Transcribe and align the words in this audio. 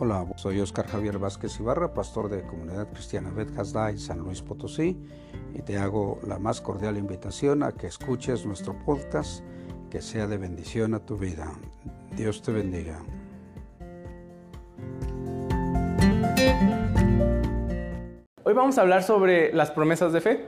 Hola, 0.00 0.24
soy 0.36 0.60
Oscar 0.60 0.86
Javier 0.86 1.18
Vázquez 1.18 1.58
Ibarra, 1.58 1.92
pastor 1.92 2.28
de 2.28 2.42
Comunidad 2.42 2.86
Cristiana 2.92 3.30
Bet 3.30 3.48
en 3.48 3.98
San 3.98 4.20
Luis 4.20 4.42
Potosí, 4.42 4.96
y 5.54 5.62
te 5.62 5.76
hago 5.76 6.20
la 6.24 6.38
más 6.38 6.60
cordial 6.60 6.96
invitación 6.96 7.64
a 7.64 7.72
que 7.72 7.88
escuches 7.88 8.46
nuestro 8.46 8.78
podcast, 8.78 9.42
que 9.90 10.00
sea 10.00 10.28
de 10.28 10.38
bendición 10.38 10.94
a 10.94 11.00
tu 11.00 11.16
vida. 11.16 11.52
Dios 12.14 12.42
te 12.42 12.52
bendiga. 12.52 13.00
Hoy 18.44 18.54
vamos 18.54 18.78
a 18.78 18.82
hablar 18.82 19.02
sobre 19.02 19.52
las 19.52 19.72
promesas 19.72 20.12
de 20.12 20.20
fe, 20.20 20.44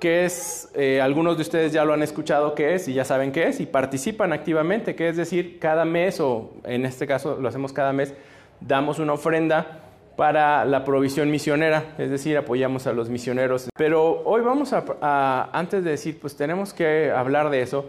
que 0.00 0.24
es, 0.24 0.68
eh, 0.74 1.00
algunos 1.00 1.36
de 1.36 1.42
ustedes 1.42 1.72
ya 1.72 1.84
lo 1.84 1.92
han 1.92 2.02
escuchado 2.02 2.56
qué 2.56 2.74
es 2.74 2.88
y 2.88 2.94
ya 2.94 3.04
saben 3.04 3.30
qué 3.30 3.46
es 3.46 3.60
y 3.60 3.66
participan 3.66 4.32
activamente, 4.32 4.96
que 4.96 5.10
es 5.10 5.16
decir, 5.16 5.60
cada 5.60 5.84
mes 5.84 6.18
o 6.18 6.54
en 6.64 6.86
este 6.86 7.06
caso 7.06 7.38
lo 7.40 7.48
hacemos 7.48 7.72
cada 7.72 7.92
mes 7.92 8.14
damos 8.60 8.98
una 8.98 9.14
ofrenda 9.14 9.80
para 10.16 10.64
la 10.66 10.84
provisión 10.84 11.30
misionera, 11.30 11.94
es 11.96 12.10
decir, 12.10 12.36
apoyamos 12.36 12.86
a 12.86 12.92
los 12.92 13.08
misioneros. 13.08 13.70
Pero 13.74 14.22
hoy 14.24 14.42
vamos 14.42 14.74
a, 14.74 15.50
antes 15.52 15.82
de 15.82 15.92
decir, 15.92 16.18
pues 16.20 16.36
tenemos 16.36 16.74
que 16.74 17.10
hablar 17.10 17.48
de 17.48 17.62
eso, 17.62 17.86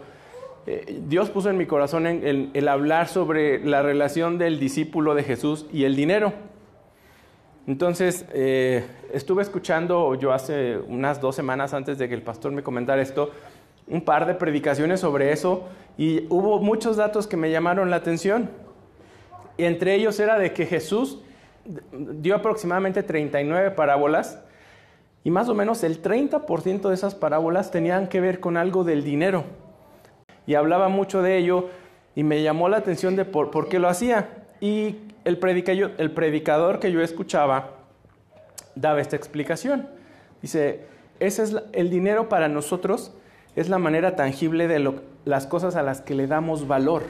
eh, 0.66 1.00
Dios 1.08 1.28
puso 1.28 1.50
en 1.50 1.58
mi 1.58 1.66
corazón 1.66 2.06
el, 2.06 2.68
hablar 2.68 3.08
sobre 3.08 3.64
la 3.64 3.82
relación 3.82 4.38
del 4.38 4.60
discípulo 4.60 5.14
de 5.14 5.24
Jesús 5.24 5.66
y 5.72 5.84
el 5.84 5.96
dinero. 5.96 6.32
Entonces, 7.66 8.24
eh, 8.32 8.84
estuve 9.12 9.42
escuchando 9.42 10.14
yo 10.14 10.32
hace 10.32 10.78
unas 10.78 11.20
dos 11.20 11.36
semanas 11.36 11.74
antes 11.74 11.98
de 11.98 12.08
que 12.08 12.14
el 12.14 12.22
pastor 12.22 12.52
me 12.52 12.62
comentara 12.62 13.02
esto, 13.02 13.30
un 13.86 14.02
par 14.04 14.26
de 14.26 14.34
predicaciones 14.34 15.00
sobre 15.00 15.32
eso 15.32 15.64
y 15.98 16.26
hubo 16.28 16.60
muchos 16.60 16.96
datos 16.96 17.26
que 17.26 17.36
me 17.36 17.50
llamaron 17.50 17.90
la 17.90 17.96
atención. 17.96 18.50
Y 19.56 19.64
entre 19.64 19.94
ellos 19.94 20.18
era 20.20 20.38
de 20.38 20.52
que 20.52 20.66
Jesús 20.66 21.20
dio 21.92 22.34
aproximadamente 22.34 23.02
39 23.02 23.70
parábolas 23.72 24.40
y 25.24 25.30
más 25.30 25.48
o 25.48 25.54
menos 25.54 25.84
el 25.84 26.02
30% 26.02 26.88
de 26.88 26.94
esas 26.94 27.14
parábolas 27.14 27.70
tenían 27.70 28.08
que 28.08 28.20
ver 28.20 28.40
con 28.40 28.56
algo 28.56 28.82
del 28.82 29.04
dinero. 29.04 29.44
Y 30.46 30.54
hablaba 30.54 30.88
mucho 30.88 31.22
de 31.22 31.38
ello 31.38 31.68
y 32.14 32.24
me 32.24 32.42
llamó 32.42 32.68
la 32.68 32.78
atención 32.78 33.14
de 33.14 33.24
por, 33.24 33.68
qué 33.68 33.78
lo 33.78 33.88
hacía. 33.88 34.46
Y 34.60 34.96
el, 35.24 35.38
el 35.98 36.10
predicador 36.10 36.80
que 36.80 36.90
yo 36.90 37.00
escuchaba 37.00 37.76
daba 38.74 39.00
esta 39.00 39.14
explicación. 39.14 39.88
Dice, 40.40 40.86
ese 41.20 41.44
es 41.44 41.56
el 41.72 41.90
dinero 41.90 42.28
para 42.28 42.48
nosotros 42.48 43.12
es 43.54 43.68
la 43.68 43.78
manera 43.78 44.16
tangible 44.16 44.66
de 44.66 44.94
las 45.24 45.46
cosas 45.46 45.76
a 45.76 45.82
las 45.82 46.00
que 46.00 46.14
le 46.14 46.26
damos 46.26 46.66
valor. 46.66 47.02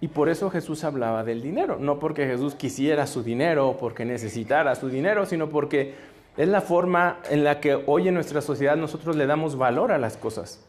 Y 0.00 0.08
por 0.08 0.28
eso 0.28 0.48
Jesús 0.50 0.84
hablaba 0.84 1.24
del 1.24 1.42
dinero, 1.42 1.76
no 1.80 1.98
porque 1.98 2.26
Jesús 2.26 2.54
quisiera 2.54 3.06
su 3.06 3.22
dinero 3.22 3.68
o 3.68 3.76
porque 3.76 4.04
necesitara 4.04 4.74
su 4.76 4.88
dinero, 4.88 5.26
sino 5.26 5.48
porque 5.48 5.94
es 6.36 6.46
la 6.46 6.60
forma 6.60 7.18
en 7.30 7.42
la 7.42 7.58
que 7.58 7.82
hoy 7.86 8.06
en 8.06 8.14
nuestra 8.14 8.40
sociedad 8.40 8.76
nosotros 8.76 9.16
le 9.16 9.26
damos 9.26 9.56
valor 9.56 9.90
a 9.90 9.98
las 9.98 10.16
cosas, 10.16 10.64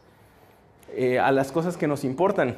eh, 0.96 1.20
a 1.20 1.32
las 1.32 1.52
cosas 1.52 1.78
que 1.78 1.88
nos 1.88 2.04
importan. 2.04 2.58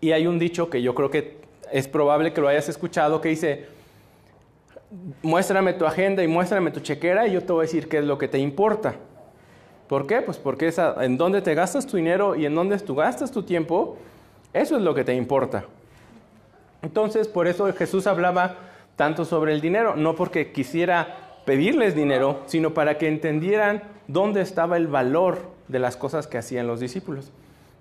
Y 0.00 0.10
hay 0.10 0.26
un 0.26 0.40
dicho 0.40 0.70
que 0.70 0.82
yo 0.82 0.94
creo 0.96 1.10
que 1.10 1.38
es 1.70 1.86
probable 1.86 2.32
que 2.32 2.40
lo 2.40 2.48
hayas 2.48 2.68
escuchado 2.68 3.20
que 3.20 3.28
dice, 3.28 3.66
muéstrame 5.22 5.72
tu 5.74 5.86
agenda 5.86 6.24
y 6.24 6.26
muéstrame 6.26 6.72
tu 6.72 6.80
chequera 6.80 7.28
y 7.28 7.32
yo 7.32 7.44
te 7.44 7.52
voy 7.52 7.60
a 7.60 7.66
decir 7.66 7.88
qué 7.88 7.98
es 7.98 8.04
lo 8.04 8.18
que 8.18 8.26
te 8.26 8.38
importa. 8.38 8.96
¿Por 9.86 10.06
qué? 10.08 10.22
Pues 10.22 10.38
porque 10.38 10.68
es 10.68 10.78
en 10.78 11.16
dónde 11.16 11.42
te 11.42 11.54
gastas 11.54 11.86
tu 11.86 11.96
dinero 11.96 12.34
y 12.34 12.46
en 12.46 12.54
dónde 12.54 12.78
tú 12.78 12.94
gastas 12.94 13.30
tu 13.30 13.42
tiempo 13.42 13.96
eso 14.52 14.76
es 14.76 14.82
lo 14.82 14.94
que 14.94 15.04
te 15.04 15.14
importa. 15.14 15.64
Entonces, 16.82 17.28
por 17.28 17.46
eso 17.46 17.72
Jesús 17.72 18.06
hablaba 18.06 18.56
tanto 18.96 19.24
sobre 19.24 19.52
el 19.52 19.60
dinero, 19.60 19.96
no 19.96 20.14
porque 20.14 20.52
quisiera 20.52 21.40
pedirles 21.44 21.94
dinero, 21.94 22.42
sino 22.46 22.74
para 22.74 22.98
que 22.98 23.08
entendieran 23.08 23.82
dónde 24.08 24.40
estaba 24.40 24.76
el 24.76 24.86
valor 24.86 25.38
de 25.68 25.78
las 25.78 25.96
cosas 25.96 26.26
que 26.26 26.38
hacían 26.38 26.66
los 26.66 26.80
discípulos. 26.80 27.30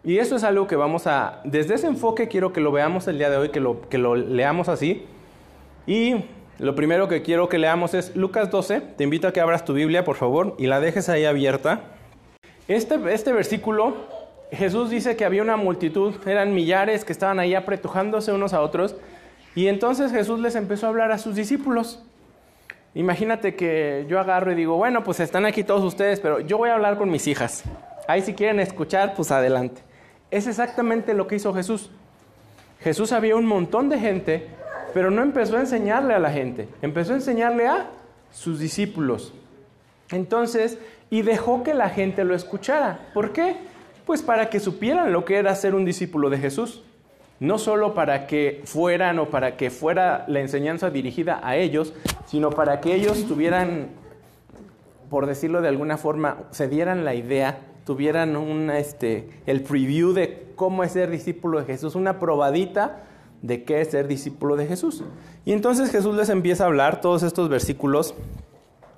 Y 0.04 0.20
eso 0.20 0.36
es 0.36 0.44
algo 0.44 0.68
que 0.68 0.76
vamos 0.76 1.08
a, 1.08 1.42
desde 1.44 1.76
ese 1.76 1.88
enfoque 1.88 2.30
quiero 2.30 2.54
que 2.54 2.62
lo 2.62 2.72
veamos 2.72 3.08
el 3.08 3.18
día 3.18 3.30
de 3.30 3.38
hoy, 3.38 3.50
que 3.50 3.60
lo, 3.60 3.82
que 3.90 3.98
lo 3.98 4.16
leamos 4.16 4.70
así. 4.70 5.06
Y 5.86 6.16
lo 6.58 6.76
primero 6.76 7.08
que 7.08 7.22
quiero 7.22 7.50
que 7.50 7.58
leamos 7.58 7.94
es 7.94 8.16
Lucas 8.16 8.50
12. 8.50 8.82
Te 8.82 9.04
invito 9.04 9.28
a 9.28 9.34
que 9.34 9.42
abras 9.42 9.66
tu 9.66 9.74
Biblia, 9.74 10.06
por 10.06 10.16
favor, 10.16 10.56
y 10.58 10.68
la 10.68 10.80
dejes 10.80 11.10
ahí 11.10 11.26
abierta. 11.26 11.82
Este, 12.68 12.98
este 13.14 13.34
versículo 13.34 13.96
Jesús 14.52 14.90
dice 14.90 15.16
que 15.16 15.26
había 15.26 15.42
una 15.42 15.58
multitud, 15.58 16.16
eran 16.26 16.54
millares 16.54 17.06
que 17.06 17.14
estaban 17.14 17.40
ahí 17.40 17.54
apretujándose 17.54 18.32
unos 18.32 18.54
a 18.54 18.62
otros, 18.62 18.96
y 19.56 19.68
entonces 19.68 20.12
Jesús 20.12 20.40
les 20.40 20.56
empezó 20.56 20.88
a 20.88 20.90
hablar 20.90 21.12
a 21.12 21.18
sus 21.18 21.36
discípulos. 21.36 22.04
Imagínate 22.96 23.56
que 23.56 24.06
yo 24.10 24.20
agarro 24.20 24.52
y 24.52 24.56
digo, 24.56 24.76
bueno, 24.76 25.04
pues 25.04 25.20
están 25.20 25.46
aquí 25.46 25.64
todos 25.64 25.84
ustedes, 25.84 26.20
pero 26.20 26.40
yo 26.40 26.58
voy 26.58 26.70
a 26.70 26.74
hablar 26.74 26.98
con 26.98 27.12
mis 27.12 27.28
hijas. 27.28 27.64
Ahí 28.08 28.22
si 28.22 28.34
quieren 28.34 28.60
escuchar, 28.60 29.14
pues 29.16 29.32
adelante. 29.32 29.82
Es 30.32 30.48
exactamente 30.48 31.14
lo 31.14 31.28
que 31.28 31.36
hizo 31.36 31.54
Jesús. 31.54 31.92
Jesús 32.80 33.12
había 33.12 33.36
un 33.36 33.46
montón 33.46 33.90
de 33.90 34.00
gente, 34.00 34.48
pero 34.94 35.12
no 35.12 35.22
empezó 35.22 35.58
a 35.58 35.60
enseñarle 35.60 36.16
a 36.16 36.20
la 36.20 36.32
gente, 36.32 36.68
empezó 36.82 37.14
a 37.14 37.18
enseñarle 37.18 37.68
a 37.68 37.88
sus 38.32 38.60
discípulos. 38.60 39.34
Entonces, 40.12 40.80
y 41.12 41.22
dejó 41.22 41.64
que 41.64 41.74
la 41.74 41.90
gente 41.90 42.24
lo 42.24 42.34
escuchara. 42.34 43.00
¿Por 43.14 43.34
qué? 43.34 43.58
Pues 44.10 44.24
para 44.24 44.50
que 44.50 44.60
supieran 44.60 45.14
lo 45.14 45.24
que 45.24 45.36
era 45.36 45.54
ser 45.54 45.76
un 45.76 45.86
discípulo 45.86 46.32
de 46.32 46.40
Jesús. 46.40 46.82
No 47.40 47.60
solo 47.60 47.94
para 47.94 48.26
que 48.26 48.64
fueran 48.66 49.20
o 49.20 49.30
para 49.30 49.56
que 49.56 49.70
fuera 49.70 50.26
la 50.28 50.40
enseñanza 50.40 50.90
dirigida 50.90 51.40
a 51.44 51.58
ellos, 51.58 51.94
sino 52.26 52.50
para 52.50 52.82
que 52.82 52.96
ellos 52.96 53.28
tuvieran, 53.28 53.90
por 55.12 55.28
decirlo 55.28 55.62
de 55.62 55.68
alguna 55.68 55.98
forma, 55.98 56.38
se 56.50 56.68
dieran 56.68 57.06
la 57.06 57.14
idea, 57.14 57.60
tuvieran 57.86 58.36
una, 58.36 58.80
este, 58.80 59.30
el 59.46 59.62
preview 59.62 60.14
de 60.14 60.54
cómo 60.56 60.84
es 60.84 60.94
ser 60.94 61.12
discípulo 61.12 61.60
de 61.60 61.68
Jesús, 61.68 61.94
una 61.94 62.18
probadita 62.18 63.04
de 63.44 63.64
qué 63.64 63.82
es 63.82 63.92
ser 63.92 64.08
discípulo 64.08 64.56
de 64.56 64.66
Jesús. 64.66 65.04
Y 65.46 65.54
entonces 65.54 65.92
Jesús 65.92 66.16
les 66.16 66.30
empieza 66.30 66.64
a 66.64 66.68
hablar 66.68 67.00
todos 67.00 67.22
estos 67.22 67.48
versículos 67.48 68.16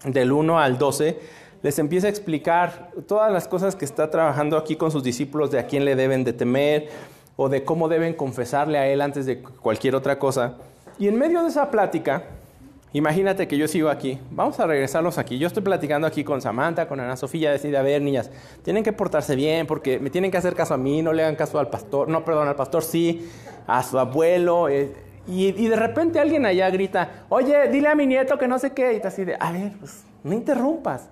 del 0.05 0.31
1 0.31 0.57
al 0.57 0.77
12 0.77 1.19
les 1.63 1.77
empieza 1.79 2.07
a 2.07 2.09
explicar 2.09 2.89
todas 3.07 3.31
las 3.31 3.47
cosas 3.47 3.75
que 3.75 3.85
está 3.85 4.09
trabajando 4.09 4.57
aquí 4.57 4.75
con 4.75 4.91
sus 4.91 5.03
discípulos 5.03 5.51
de 5.51 5.59
a 5.59 5.67
quién 5.67 5.85
le 5.85 5.95
deben 5.95 6.23
de 6.23 6.33
temer 6.33 6.89
o 7.35 7.49
de 7.49 7.63
cómo 7.63 7.87
deben 7.87 8.13
confesarle 8.13 8.77
a 8.77 8.87
él 8.87 9.01
antes 9.01 9.25
de 9.25 9.41
cualquier 9.41 9.95
otra 9.95 10.17
cosa. 10.17 10.55
Y 10.97 11.07
en 11.07 11.17
medio 11.17 11.41
de 11.43 11.49
esa 11.49 11.69
plática, 11.71 12.23
imagínate 12.93 13.47
que 13.47 13.57
yo 13.57 13.67
sigo 13.67 13.89
aquí, 13.89 14.19
vamos 14.31 14.59
a 14.59 14.67
regresarlos 14.67 15.17
aquí. 15.17 15.37
Yo 15.37 15.47
estoy 15.47 15.63
platicando 15.63 16.07
aquí 16.07 16.23
con 16.23 16.41
Samantha, 16.41 16.87
con 16.87 16.99
Ana 16.99 17.15
Sofía, 17.15 17.51
decide, 17.51 17.77
a 17.77 17.81
ver, 17.83 18.01
niñas, 18.01 18.31
tienen 18.63 18.83
que 18.83 18.93
portarse 18.93 19.35
bien 19.35 19.67
porque 19.67 19.99
me 19.99 20.09
tienen 20.09 20.31
que 20.31 20.37
hacer 20.37 20.55
caso 20.55 20.73
a 20.73 20.77
mí, 20.77 21.01
no 21.01 21.13
le 21.13 21.23
hagan 21.23 21.35
caso 21.35 21.59
al 21.59 21.69
pastor, 21.69 22.07
no, 22.07 22.25
perdón, 22.25 22.47
al 22.47 22.55
pastor 22.55 22.83
sí, 22.83 23.29
a 23.67 23.83
su 23.83 23.97
abuelo. 23.99 24.67
Eh, 24.67 24.91
y, 25.27 25.47
y, 25.49 25.67
de 25.67 25.75
repente 25.75 26.19
alguien 26.19 26.47
allá 26.47 26.69
grita, 26.71 27.25
oye, 27.29 27.67
dile 27.69 27.87
a 27.87 27.95
mi 27.95 28.07
nieto 28.07 28.39
que 28.39 28.47
no 28.47 28.57
sé 28.57 28.71
qué, 28.71 28.93
y 28.93 28.99
te 28.99 29.07
así 29.07 29.23
de, 29.23 29.37
a 29.39 29.51
ver, 29.51 29.73
pues 29.79 30.03
no 30.23 30.33
interrumpas. 30.33 31.09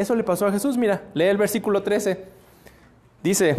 Eso 0.00 0.14
le 0.14 0.24
pasó 0.24 0.46
a 0.46 0.50
Jesús, 0.50 0.78
mira, 0.78 1.02
lee 1.12 1.24
el 1.24 1.36
versículo 1.36 1.82
13. 1.82 2.24
Dice, 3.22 3.56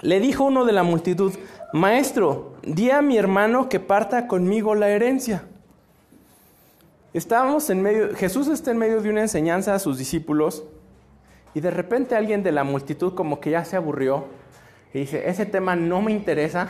le 0.00 0.18
dijo 0.18 0.42
uno 0.42 0.64
de 0.64 0.72
la 0.72 0.82
multitud, 0.82 1.32
maestro, 1.72 2.54
di 2.64 2.90
a 2.90 3.00
mi 3.00 3.16
hermano 3.16 3.68
que 3.68 3.78
parta 3.78 4.26
conmigo 4.26 4.74
la 4.74 4.88
herencia. 4.88 5.44
Estábamos 7.14 7.70
en 7.70 7.80
medio, 7.80 8.12
Jesús 8.16 8.48
está 8.48 8.72
en 8.72 8.78
medio 8.78 9.02
de 9.02 9.10
una 9.10 9.20
enseñanza 9.20 9.72
a 9.72 9.78
sus 9.78 9.98
discípulos 9.98 10.64
y 11.54 11.60
de 11.60 11.70
repente 11.70 12.16
alguien 12.16 12.42
de 12.42 12.50
la 12.50 12.64
multitud 12.64 13.14
como 13.14 13.38
que 13.38 13.50
ya 13.50 13.64
se 13.64 13.76
aburrió 13.76 14.24
y 14.92 14.98
dice, 14.98 15.28
ese 15.28 15.46
tema 15.46 15.76
no 15.76 16.02
me 16.02 16.10
interesa. 16.10 16.66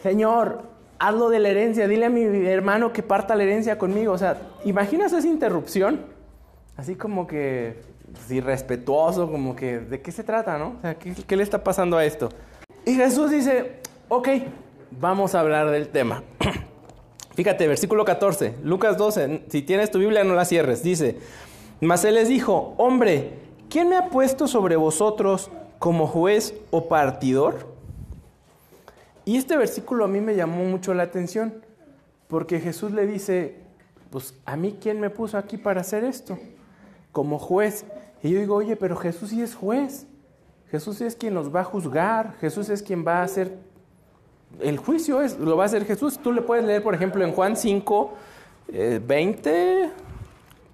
Señor, 0.00 0.62
hazlo 1.00 1.28
de 1.28 1.40
la 1.40 1.48
herencia, 1.48 1.88
dile 1.88 2.06
a 2.06 2.10
mi 2.10 2.22
hermano 2.46 2.92
que 2.92 3.02
parta 3.02 3.34
la 3.34 3.42
herencia 3.42 3.78
conmigo. 3.78 4.12
O 4.12 4.18
sea, 4.18 4.40
¿imaginas 4.64 5.12
esa 5.12 5.26
interrupción? 5.26 6.13
Así 6.76 6.96
como 6.96 7.26
que 7.26 7.76
pues, 8.12 8.30
irrespetuoso, 8.30 9.30
como 9.30 9.56
que, 9.56 9.78
¿de 9.80 10.00
qué 10.00 10.12
se 10.12 10.24
trata, 10.24 10.58
no? 10.58 10.74
O 10.78 10.80
sea, 10.80 10.94
¿qué, 10.94 11.36
le 11.36 11.42
está 11.42 11.62
pasando 11.62 11.96
a 11.96 12.04
esto? 12.04 12.28
Y 12.84 12.94
Jesús 12.94 13.30
dice, 13.30 13.80
ok, 14.08 14.28
vamos 14.90 15.34
a 15.34 15.40
hablar 15.40 15.70
del 15.70 15.88
tema. 15.88 16.22
Fíjate, 17.34 17.66
versículo 17.66 18.04
14, 18.04 18.56
Lucas 18.62 18.96
12, 18.96 19.44
si 19.48 19.62
tienes 19.62 19.90
tu 19.90 19.98
Biblia 19.98 20.22
no 20.22 20.34
la 20.34 20.44
cierres, 20.44 20.82
dice, 20.82 21.18
mas 21.80 22.04
él 22.04 22.14
les 22.14 22.28
dijo, 22.28 22.74
hombre, 22.76 23.32
¿quién 23.68 23.88
me 23.88 23.96
ha 23.96 24.08
puesto 24.10 24.46
sobre 24.46 24.76
vosotros 24.76 25.50
como 25.80 26.06
juez 26.06 26.54
o 26.70 26.88
partidor? 26.88 27.74
Y 29.24 29.36
este 29.36 29.56
versículo 29.56 30.04
a 30.04 30.08
mí 30.08 30.20
me 30.20 30.36
llamó 30.36 30.64
mucho 30.64 30.94
la 30.94 31.02
atención, 31.02 31.54
porque 32.28 32.60
Jesús 32.60 32.92
le 32.92 33.06
dice, 33.06 33.56
pues 34.10 34.34
a 34.44 34.56
mí 34.56 34.76
quién 34.80 35.00
me 35.00 35.10
puso 35.10 35.36
aquí 35.36 35.56
para 35.56 35.80
hacer 35.80 36.04
esto 36.04 36.38
como 37.14 37.38
juez. 37.38 37.86
Y 38.22 38.28
yo 38.28 38.38
digo, 38.38 38.56
oye, 38.56 38.76
pero 38.76 38.96
Jesús 38.96 39.30
sí 39.30 39.40
es 39.40 39.54
juez. 39.54 40.06
Jesús 40.70 41.00
es 41.00 41.16
quien 41.16 41.32
nos 41.32 41.54
va 41.54 41.60
a 41.60 41.64
juzgar. 41.64 42.34
Jesús 42.42 42.68
es 42.68 42.82
quien 42.82 43.06
va 43.06 43.20
a 43.20 43.22
hacer 43.22 43.56
el 44.60 44.78
juicio 44.78 45.20
es, 45.20 45.38
lo 45.38 45.56
va 45.56 45.64
a 45.64 45.66
hacer 45.66 45.84
Jesús. 45.84 46.18
Tú 46.18 46.32
le 46.32 46.42
puedes 46.42 46.64
leer, 46.64 46.82
por 46.82 46.94
ejemplo, 46.94 47.24
en 47.24 47.32
Juan 47.32 47.56
5, 47.56 48.12
20. 49.06 49.82
Eh, 49.82 49.90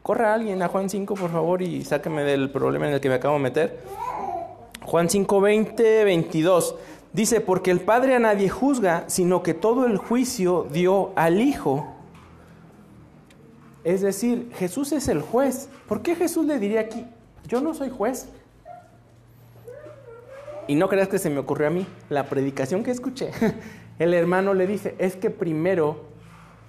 Corre 0.02 0.26
alguien 0.26 0.62
a 0.62 0.68
Juan 0.68 0.88
5, 0.88 1.14
por 1.14 1.30
favor, 1.30 1.60
y 1.60 1.84
sáqueme 1.84 2.22
del 2.22 2.50
problema 2.50 2.88
en 2.88 2.94
el 2.94 3.00
que 3.00 3.08
me 3.08 3.16
acabo 3.16 3.34
de 3.34 3.42
meter. 3.42 3.80
Juan 4.82 5.10
5, 5.10 5.40
20, 5.40 6.04
22. 6.04 6.74
Dice, 7.12 7.40
porque 7.40 7.70
el 7.70 7.80
Padre 7.80 8.14
a 8.14 8.18
nadie 8.18 8.48
juzga, 8.48 9.04
sino 9.08 9.42
que 9.42 9.52
todo 9.52 9.86
el 9.86 9.98
juicio 9.98 10.66
dio 10.72 11.12
al 11.16 11.40
Hijo. 11.40 11.86
Es 13.84 14.02
decir, 14.02 14.50
Jesús 14.56 14.92
es 14.92 15.08
el 15.08 15.22
juez. 15.22 15.68
¿Por 15.88 16.02
qué 16.02 16.14
Jesús 16.14 16.46
le 16.46 16.58
diría 16.58 16.80
aquí, 16.80 17.06
yo 17.46 17.60
no 17.60 17.74
soy 17.74 17.90
juez? 17.90 18.28
Y 20.66 20.74
no 20.74 20.88
creas 20.88 21.08
que 21.08 21.18
se 21.18 21.30
me 21.30 21.38
ocurrió 21.38 21.68
a 21.68 21.70
mí. 21.70 21.86
La 22.08 22.26
predicación 22.26 22.82
que 22.82 22.90
escuché, 22.90 23.30
el 23.98 24.14
hermano 24.14 24.54
le 24.54 24.66
dice, 24.66 24.94
es 24.98 25.16
que 25.16 25.30
primero 25.30 26.04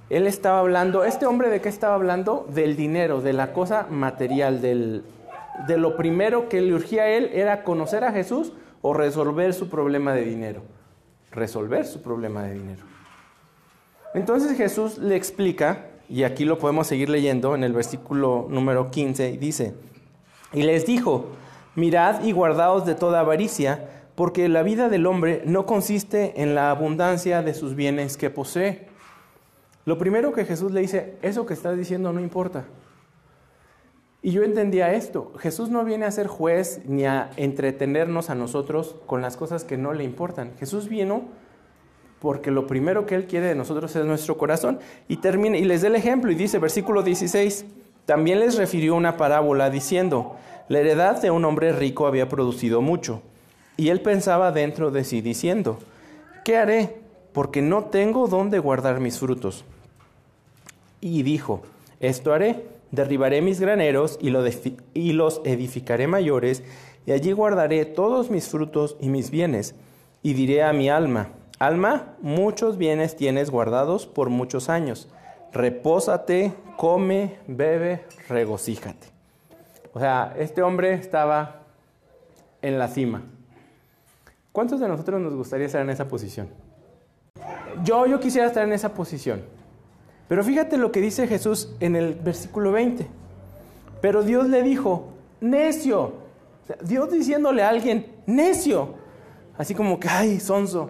él 0.10 0.28
estaba 0.28 0.60
hablando, 0.60 1.04
¿este 1.04 1.26
hombre 1.26 1.50
de 1.50 1.62
qué 1.62 1.70
estaba 1.70 1.96
hablando? 1.96 2.48
Del 2.54 2.76
dinero, 2.76 3.22
de 3.22 3.34
la 3.34 3.54
cosa 3.54 3.88
material, 3.90 4.62
del, 4.62 5.04
de 5.68 5.78
lo 5.78 5.96
primero 5.96 6.50
que 6.50 6.62
le 6.62 6.74
urgía 6.74 7.04
a 7.04 7.10
él 7.10 7.30
era 7.34 7.64
conocer 7.64 8.04
a 8.04 8.12
Jesús 8.12 8.54
o 8.82 8.94
resolver 8.94 9.54
su 9.54 9.70
problema 9.70 10.14
de 10.14 10.26
dinero. 10.26 10.64
Resolver 11.32 11.86
su 11.86 12.02
problema 12.02 12.44
de 12.44 12.56
dinero. 12.56 12.84
Entonces 14.14 14.58
Jesús 14.58 14.98
le 14.98 15.16
explica, 15.16 15.91
y 16.12 16.24
aquí 16.26 16.44
lo 16.44 16.58
podemos 16.58 16.88
seguir 16.88 17.10
leyendo 17.10 17.56
en 17.56 17.64
el 17.64 17.72
versículo 17.72 18.48
número 18.50 18.92
15, 18.92 19.32
y 19.32 19.38
dice, 19.38 19.74
y 20.52 20.64
les 20.64 20.86
dijo, 20.86 21.28
mirad 21.76 22.24
y 22.24 22.34
guardaos 22.34 22.86
de 22.86 22.96
toda 22.96 23.22
avaricia, 23.22 23.88
porque 24.16 24.50
la 24.50 24.62
vida 24.62 24.90
del 24.90 25.06
hombre 25.06 25.42
no 25.46 25.66
consiste 25.66 26.42
en 26.42 26.54
la 26.54 26.70
abundancia 26.70 27.42
de 27.42 27.54
sus 27.54 27.76
bienes 27.76 28.18
que 28.18 28.30
posee. 28.30 28.88
Lo 29.86 29.98
primero 29.98 30.34
que 30.34 30.44
Jesús 30.44 30.74
le 30.74 30.82
dice, 30.82 31.16
eso 31.22 31.46
que 31.46 31.54
estás 31.54 31.78
diciendo 31.78 32.12
no 32.12 32.20
importa. 32.20 32.66
Y 34.22 34.32
yo 34.32 34.44
entendía 34.44 34.94
esto, 34.94 35.32
Jesús 35.40 35.70
no 35.70 35.86
viene 35.86 36.06
a 36.06 36.12
ser 36.12 36.28
juez 36.28 36.82
ni 36.86 37.06
a 37.06 37.32
entretenernos 37.38 38.30
a 38.30 38.36
nosotros 38.36 38.98
con 39.08 39.22
las 39.22 39.38
cosas 39.38 39.64
que 39.64 39.78
no 39.78 39.94
le 39.94 40.04
importan. 40.04 40.52
Jesús 40.60 40.90
vino 40.90 41.30
porque 42.22 42.52
lo 42.52 42.68
primero 42.68 43.08
que 43.08 43.16
Él 43.16 43.26
quiere 43.26 43.48
de 43.48 43.56
nosotros 43.56 43.96
es 43.96 44.06
nuestro 44.06 44.38
corazón. 44.38 44.80
Y, 45.08 45.18
termina, 45.18 45.58
y 45.58 45.66
les 45.66 45.82
da 45.82 45.88
el 45.88 45.96
ejemplo 45.96 46.32
y 46.32 46.36
dice, 46.36 46.60
versículo 46.60 47.02
16, 47.02 47.66
también 48.06 48.40
les 48.40 48.58
refirió 48.58 48.96
una 48.96 49.18
parábola 49.18 49.72
diciendo, 49.72 50.36
la 50.70 50.80
heredad 50.80 51.20
de 51.20 51.32
un 51.32 51.44
hombre 51.46 51.74
rico 51.74 52.06
había 52.06 52.30
producido 52.30 52.82
mucho. 52.82 53.24
Y 53.76 53.90
él 53.90 54.02
pensaba 54.02 54.52
dentro 54.52 54.92
de 54.92 55.04
sí 55.04 55.22
diciendo, 55.22 55.80
¿qué 56.46 56.58
haré? 56.58 57.00
Porque 57.34 57.64
no 57.64 57.86
tengo 57.86 58.28
dónde 58.28 58.60
guardar 58.60 59.00
mis 59.00 59.18
frutos. 59.18 59.66
Y 61.00 61.24
dijo, 61.24 61.64
esto 62.00 62.34
haré, 62.34 62.68
derribaré 62.92 63.42
mis 63.42 63.60
graneros 63.60 64.20
y, 64.22 64.30
los 64.30 65.42
edificaré 65.44 66.06
mayores, 66.06 66.62
y 67.08 67.14
allí 67.14 67.32
guardaré 67.32 67.86
todos 67.86 68.30
mis 68.30 68.48
frutos 68.48 68.96
y 69.00 69.10
mis 69.10 69.32
bienes. 69.32 69.74
Y 70.22 70.34
diré 70.34 70.62
a 70.62 70.72
mi 70.72 70.88
alma, 70.88 71.30
alma, 71.62 72.16
muchos 72.22 72.78
bienes 72.78 73.16
tienes 73.16 73.52
guardados 73.52 74.08
por 74.08 74.30
muchos 74.30 74.68
años. 74.68 75.08
Repósate, 75.54 76.54
come, 76.76 77.38
bebe, 77.46 78.04
regocíjate. 78.28 79.08
O 79.94 80.00
sea, 80.00 80.34
este 80.40 80.64
hombre 80.64 80.96
estaba 80.96 81.62
en 82.64 82.80
la 82.80 82.88
cima. 82.88 83.22
¿Cuántos 84.52 84.80
de 84.80 84.88
nosotros 84.88 85.22
nos 85.22 85.36
gustaría 85.36 85.68
estar 85.68 85.82
en 85.82 85.92
esa 85.92 86.08
posición? 86.08 86.50
Yo, 87.84 88.08
yo 88.08 88.20
quisiera 88.20 88.48
estar 88.48 88.64
en 88.64 88.74
esa 88.74 88.96
posición. 88.96 89.44
Pero 90.28 90.44
fíjate 90.44 90.78
lo 90.78 90.92
que 90.92 91.00
dice 91.00 91.28
Jesús 91.28 91.76
en 91.80 91.96
el 91.96 92.16
versículo 92.16 92.72
20. 92.72 93.06
Pero 94.02 94.24
Dios 94.24 94.50
le 94.50 94.64
dijo, 94.64 95.10
necio. 95.42 96.14
Dios 96.82 97.12
diciéndole 97.12 97.62
a 97.62 97.70
alguien, 97.70 98.08
necio. 98.26 98.96
Así 99.58 99.76
como 99.76 100.00
que, 100.00 100.08
ay, 100.10 100.40
sonso. 100.40 100.90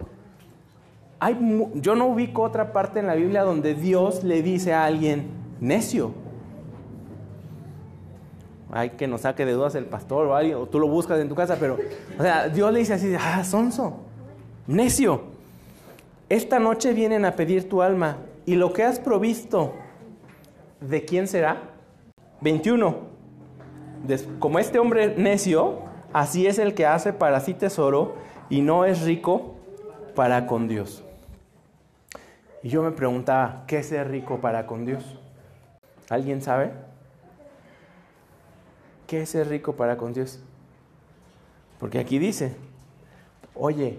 Hay, 1.24 1.38
yo 1.74 1.94
no 1.94 2.06
ubico 2.06 2.42
otra 2.42 2.72
parte 2.72 2.98
en 2.98 3.06
la 3.06 3.14
Biblia 3.14 3.42
donde 3.42 3.74
Dios 3.74 4.24
le 4.24 4.42
dice 4.42 4.72
a 4.72 4.84
alguien, 4.84 5.26
necio. 5.60 6.12
Hay 8.72 8.90
que 8.90 9.06
nos 9.06 9.20
saque 9.20 9.44
de 9.44 9.52
dudas 9.52 9.74
el 9.74 9.84
pastor 9.84 10.26
o 10.26 10.34
alguien, 10.34 10.56
o 10.56 10.66
tú 10.66 10.80
lo 10.80 10.88
buscas 10.88 11.20
en 11.20 11.28
tu 11.28 11.34
casa, 11.34 11.56
pero, 11.60 11.78
o 12.18 12.22
sea, 12.22 12.48
Dios 12.48 12.72
le 12.72 12.80
dice 12.80 12.94
así, 12.94 13.14
ah, 13.18 13.44
sonso, 13.44 13.98
necio. 14.66 15.22
Esta 16.28 16.58
noche 16.58 16.92
vienen 16.92 17.24
a 17.24 17.36
pedir 17.36 17.68
tu 17.68 17.82
alma 17.82 18.16
¿Y 18.44 18.56
lo 18.56 18.72
que 18.72 18.82
has 18.82 18.98
provisto, 18.98 19.72
de 20.80 21.04
quién 21.04 21.28
será? 21.28 21.70
21. 22.40 23.12
Como 24.40 24.58
este 24.58 24.80
hombre 24.80 25.14
necio, 25.16 25.78
así 26.12 26.46
es 26.46 26.58
el 26.58 26.74
que 26.74 26.84
hace 26.84 27.12
para 27.12 27.38
sí 27.38 27.54
tesoro 27.54 28.16
y 28.50 28.62
no 28.62 28.84
es 28.84 29.02
rico 29.02 29.54
para 30.16 30.46
con 30.48 30.66
Dios. 30.66 31.04
Y 32.62 32.68
yo 32.68 32.82
me 32.82 32.92
preguntaba, 32.92 33.64
¿qué 33.66 33.78
es 33.78 33.86
ser 33.86 34.10
rico 34.10 34.40
para 34.40 34.66
con 34.66 34.84
Dios? 34.84 35.18
¿Alguien 36.08 36.42
sabe? 36.42 36.72
¿Qué 39.06 39.22
es 39.22 39.30
ser 39.30 39.48
rico 39.48 39.74
para 39.74 39.96
con 39.96 40.12
Dios? 40.12 40.40
Porque 41.78 41.98
aquí 41.98 42.18
dice, 42.18 42.56
oye, 43.54 43.98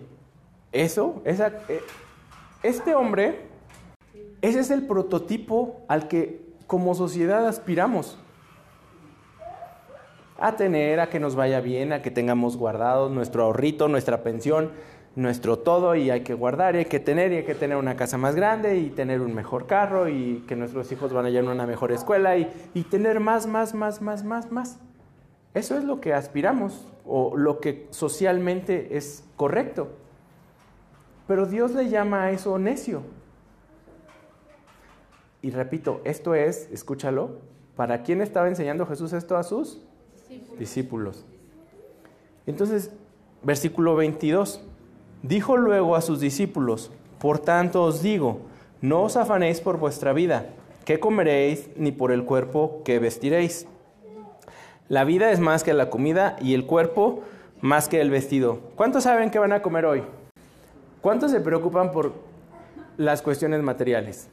eso, 0.72 1.22
esa, 1.26 1.48
eh, 1.68 1.82
este 2.64 2.96
hombre 2.96 3.54
ese 4.44 4.60
es 4.60 4.72
el 4.72 4.86
prototipo 4.86 5.86
al 5.88 6.10
que 6.10 6.42
como 6.68 6.96
sociedad 6.96 7.48
aspiramos. 7.48 8.20
A 10.38 10.58
tener, 10.58 11.00
a 11.00 11.08
que 11.08 11.22
nos 11.22 11.38
vaya 11.38 11.62
bien, 11.62 11.94
a 11.94 12.02
que 12.02 12.12
tengamos 12.12 12.58
guardado 12.58 13.08
nuestro 13.08 13.44
ahorrito, 13.46 13.88
nuestra 13.88 14.22
pensión, 14.22 14.74
nuestro 15.16 15.60
todo 15.60 15.96
y 15.96 16.10
hay 16.10 16.22
que 16.22 16.34
guardar 16.34 16.76
y 16.76 16.80
hay 16.80 16.86
que 16.86 17.00
tener 17.00 17.32
y 17.32 17.38
hay 17.38 17.44
que 17.44 17.56
tener 17.56 17.78
una 17.78 17.96
casa 17.96 18.18
más 18.18 18.36
grande 18.36 18.78
y 18.78 18.90
tener 18.90 19.22
un 19.22 19.34
mejor 19.36 19.68
carro 19.68 20.10
y 20.10 20.44
que 20.48 20.56
nuestros 20.56 20.92
hijos 20.92 21.14
van 21.14 21.26
a 21.26 21.30
ir 21.30 21.40
a 21.40 21.44
una 21.44 21.68
mejor 21.68 21.92
escuela 21.92 22.36
y, 22.38 22.52
y 22.74 22.84
tener 22.84 23.20
más, 23.20 23.46
más, 23.46 23.74
más, 23.74 24.02
más, 24.02 24.24
más, 24.24 24.52
más. 24.52 24.80
Eso 25.54 25.78
es 25.78 25.84
lo 25.84 26.02
que 26.02 26.14
aspiramos 26.14 26.88
o 27.06 27.38
lo 27.38 27.60
que 27.60 27.88
socialmente 27.92 28.98
es 28.98 29.24
correcto. 29.36 29.90
Pero 31.28 31.46
Dios 31.46 31.72
le 31.74 31.90
llama 31.90 32.24
a 32.24 32.32
eso 32.32 32.58
necio. 32.58 33.04
Y 35.42 35.52
repito, 35.52 36.02
esto 36.06 36.36
es, 36.36 36.70
escúchalo, 36.72 37.38
¿para 37.76 38.02
quién 38.04 38.22
estaba 38.22 38.48
enseñando 38.48 38.86
Jesús 38.86 39.14
esto 39.14 39.38
a 39.38 39.44
sus 39.44 39.82
discípulos? 40.58 41.26
Entonces, 42.46 42.92
versículo 43.44 43.96
22, 43.96 44.66
dijo 45.24 45.58
luego 45.58 45.96
a 45.96 46.02
sus 46.02 46.20
discípulos, 46.20 46.92
por 47.20 47.40
tanto 47.40 47.84
os 47.84 48.04
digo, 48.04 48.42
no 48.82 49.02
os 49.02 49.18
afanéis 49.18 49.62
por 49.62 49.80
vuestra 49.80 50.14
vida, 50.14 50.50
qué 50.86 51.00
comeréis, 51.00 51.70
ni 51.78 51.92
por 51.92 52.12
el 52.12 52.26
cuerpo 52.26 52.82
que 52.86 53.00
vestiréis. 53.00 53.66
La 54.90 55.06
vida 55.06 55.32
es 55.32 55.40
más 55.40 55.64
que 55.64 55.74
la 55.74 55.90
comida 55.90 56.36
y 56.42 56.54
el 56.54 56.66
cuerpo 56.66 57.24
más 57.62 57.88
que 57.88 58.02
el 58.02 58.12
vestido. 58.12 58.60
¿Cuántos 58.76 59.04
saben 59.04 59.32
qué 59.32 59.40
van 59.40 59.54
a 59.54 59.62
comer 59.62 59.86
hoy? 59.86 60.04
¿Cuántos 61.02 61.32
se 61.32 61.40
preocupan 61.40 61.92
por 61.92 62.14
las 62.98 63.22
cuestiones 63.22 63.64
materiales? 63.64 64.28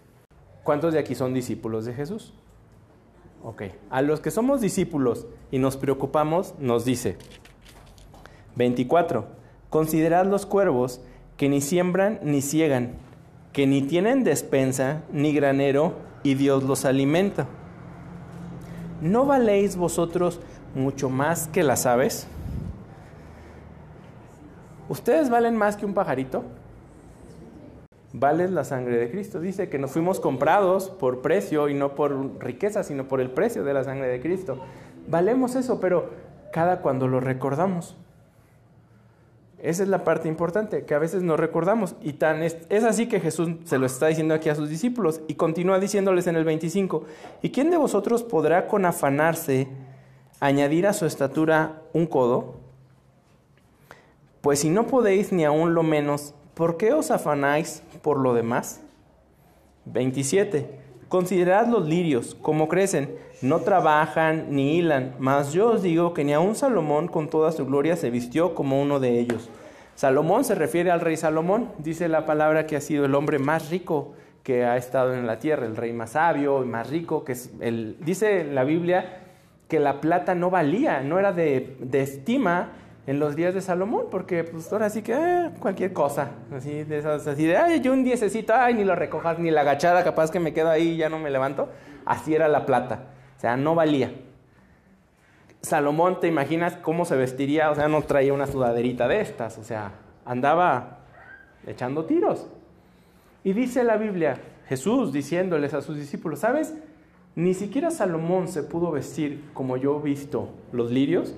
¿Cuántos 0.64 0.92
de 0.92 0.98
aquí 0.98 1.14
son 1.14 1.32
discípulos 1.32 1.84
de 1.84 1.94
Jesús? 1.94 2.34
Ok, 3.42 3.62
a 3.88 4.02
los 4.02 4.20
que 4.20 4.30
somos 4.30 4.60
discípulos 4.60 5.26
y 5.50 5.58
nos 5.58 5.76
preocupamos, 5.76 6.54
nos 6.58 6.84
dice 6.84 7.16
24. 8.56 9.39
Considerad 9.70 10.26
los 10.26 10.46
cuervos 10.46 11.00
que 11.36 11.48
ni 11.48 11.60
siembran 11.60 12.20
ni 12.22 12.42
ciegan, 12.42 12.92
que 13.52 13.66
ni 13.66 13.82
tienen 13.82 14.24
despensa 14.24 15.02
ni 15.12 15.32
granero, 15.32 15.94
y 16.22 16.34
Dios 16.34 16.64
los 16.64 16.84
alimenta. 16.84 17.46
¿No 19.00 19.24
valéis 19.24 19.76
vosotros 19.76 20.38
mucho 20.74 21.08
más 21.08 21.48
que 21.48 21.62
las 21.62 21.86
aves? 21.86 22.26
¿Ustedes 24.90 25.30
valen 25.30 25.56
más 25.56 25.76
que 25.76 25.86
un 25.86 25.94
pajarito? 25.94 26.44
vale 28.12 28.48
la 28.48 28.64
sangre 28.64 28.98
de 28.98 29.10
Cristo. 29.10 29.40
Dice 29.40 29.68
que 29.68 29.78
nos 29.78 29.90
fuimos 29.90 30.20
comprados 30.20 30.90
por 30.90 31.22
precio 31.22 31.68
y 31.68 31.74
no 31.74 31.94
por 31.94 32.42
riqueza, 32.42 32.82
sino 32.82 33.06
por 33.08 33.20
el 33.20 33.30
precio 33.30 33.64
de 33.64 33.74
la 33.74 33.84
sangre 33.84 34.08
de 34.08 34.20
Cristo. 34.20 34.58
Valemos 35.08 35.54
eso, 35.54 35.80
pero 35.80 36.10
cada 36.52 36.80
cuando 36.80 37.08
lo 37.08 37.20
recordamos. 37.20 37.96
Esa 39.62 39.82
es 39.82 39.88
la 39.88 40.04
parte 40.04 40.28
importante, 40.28 40.84
que 40.84 40.94
a 40.94 40.98
veces 40.98 41.22
no 41.22 41.36
recordamos. 41.36 41.94
Y 42.02 42.14
tan 42.14 42.42
es, 42.42 42.56
es, 42.68 42.84
así 42.84 43.08
que 43.08 43.20
Jesús 43.20 43.50
se 43.64 43.78
lo 43.78 43.86
está 43.86 44.06
diciendo 44.06 44.34
aquí 44.34 44.48
a 44.48 44.54
sus 44.54 44.68
discípulos 44.68 45.20
y 45.28 45.34
continúa 45.34 45.78
diciéndoles 45.78 46.26
en 46.26 46.36
el 46.36 46.44
25, 46.44 47.04
¿y 47.42 47.50
quién 47.50 47.70
de 47.70 47.76
vosotros 47.76 48.22
podrá 48.22 48.68
con 48.68 48.86
afanarse 48.86 49.68
añadir 50.40 50.86
a 50.86 50.92
su 50.92 51.06
estatura 51.06 51.82
un 51.92 52.06
codo? 52.06 52.54
Pues 54.40 54.60
si 54.60 54.70
no 54.70 54.86
podéis 54.86 55.32
ni 55.32 55.44
aún 55.44 55.74
lo 55.74 55.82
menos 55.82 56.34
¿por 56.60 56.76
qué 56.76 56.92
os 56.92 57.10
afanáis 57.10 57.82
por 58.02 58.18
lo 58.18 58.34
demás? 58.34 58.82
27. 59.86 60.79
Considerad 61.10 61.66
los 61.66 61.88
lirios, 61.88 62.36
como 62.36 62.68
crecen, 62.68 63.16
no 63.42 63.58
trabajan 63.58 64.46
ni 64.50 64.78
hilan, 64.78 65.16
mas 65.18 65.52
yo 65.52 65.72
os 65.72 65.82
digo 65.82 66.14
que 66.14 66.22
ni 66.22 66.32
aun 66.32 66.54
Salomón 66.54 67.08
con 67.08 67.28
toda 67.28 67.50
su 67.50 67.66
gloria 67.66 67.96
se 67.96 68.10
vistió 68.10 68.54
como 68.54 68.80
uno 68.80 69.00
de 69.00 69.18
ellos. 69.18 69.50
Salomón 69.96 70.44
se 70.44 70.54
refiere 70.54 70.92
al 70.92 71.00
rey 71.00 71.16
Salomón, 71.16 71.72
dice 71.78 72.08
la 72.08 72.26
palabra 72.26 72.64
que 72.64 72.76
ha 72.76 72.80
sido 72.80 73.06
el 73.06 73.16
hombre 73.16 73.40
más 73.40 73.70
rico 73.70 74.12
que 74.44 74.64
ha 74.64 74.76
estado 74.76 75.12
en 75.12 75.26
la 75.26 75.40
tierra, 75.40 75.66
el 75.66 75.76
rey 75.76 75.92
más 75.92 76.10
sabio 76.12 76.62
y 76.62 76.66
más 76.68 76.88
rico, 76.88 77.24
que 77.24 77.32
es 77.32 77.50
el, 77.58 77.96
dice 77.98 78.44
la 78.44 78.62
Biblia 78.62 79.18
que 79.66 79.80
la 79.80 80.00
plata 80.00 80.36
no 80.36 80.48
valía, 80.48 81.00
no 81.00 81.18
era 81.18 81.32
de, 81.32 81.76
estima 81.92 82.68
en 83.10 83.18
los 83.18 83.34
días 83.34 83.52
de 83.54 83.60
Salomón, 83.60 84.06
porque 84.08 84.44
pues 84.44 84.72
ahora 84.72 84.88
sí 84.88 85.02
que 85.02 85.12
eh, 85.14 85.50
cualquier 85.58 85.92
cosa, 85.92 86.30
así 86.54 86.84
de 86.84 86.98
esas, 86.98 87.26
así 87.26 87.44
de, 87.44 87.56
ay, 87.56 87.80
yo 87.80 87.92
un 87.92 88.04
diececito, 88.04 88.54
ay, 88.54 88.72
ni 88.74 88.84
lo 88.84 88.94
recojas, 88.94 89.36
ni 89.40 89.50
la 89.50 89.62
agachada, 89.62 90.04
capaz 90.04 90.30
que 90.30 90.38
me 90.38 90.52
quedo 90.52 90.70
ahí 90.70 90.90
y 90.90 90.96
ya 90.98 91.08
no 91.08 91.18
me 91.18 91.28
levanto, 91.28 91.68
así 92.06 92.36
era 92.36 92.46
la 92.46 92.66
plata, 92.66 93.06
o 93.36 93.40
sea, 93.40 93.56
no 93.56 93.74
valía. 93.74 94.12
Salomón, 95.60 96.20
¿te 96.20 96.28
imaginas 96.28 96.76
cómo 96.76 97.04
se 97.04 97.16
vestiría? 97.16 97.72
O 97.72 97.74
sea, 97.74 97.88
no 97.88 98.00
traía 98.02 98.32
una 98.32 98.46
sudaderita 98.46 99.08
de 99.08 99.22
estas, 99.22 99.58
o 99.58 99.64
sea, 99.64 99.90
andaba 100.24 101.00
echando 101.66 102.04
tiros. 102.04 102.46
Y 103.42 103.54
dice 103.54 103.82
la 103.82 103.96
Biblia, 103.96 104.38
Jesús 104.68 105.12
diciéndoles 105.12 105.74
a 105.74 105.82
sus 105.82 105.96
discípulos, 105.96 106.38
¿sabes? 106.38 106.76
Ni 107.34 107.54
siquiera 107.54 107.90
Salomón 107.90 108.46
se 108.46 108.62
pudo 108.62 108.92
vestir 108.92 109.50
como 109.52 109.76
yo 109.76 109.98
he 109.98 110.02
visto 110.04 110.50
los 110.70 110.92
lirios, 110.92 111.34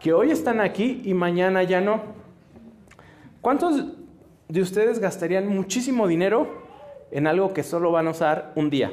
que 0.00 0.14
hoy 0.14 0.30
están 0.30 0.60
aquí 0.60 1.02
y 1.04 1.14
mañana 1.14 1.62
ya 1.62 1.80
no. 1.80 2.00
¿Cuántos 3.42 3.84
de 4.48 4.60
ustedes 4.60 4.98
gastarían 4.98 5.46
muchísimo 5.46 6.08
dinero 6.08 6.48
en 7.10 7.26
algo 7.26 7.52
que 7.52 7.62
solo 7.62 7.92
van 7.92 8.08
a 8.08 8.10
usar 8.10 8.52
un 8.56 8.70
día? 8.70 8.92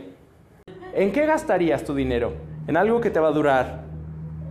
¿En 0.94 1.12
qué 1.14 1.26
gastarías 1.26 1.84
tu 1.86 1.96
dinero? 1.96 2.34
¿En 2.68 2.76
algo 2.76 3.00
que 3.00 3.10
te 3.10 3.20
va 3.20 3.30
a 3.30 3.32
durar 3.32 3.84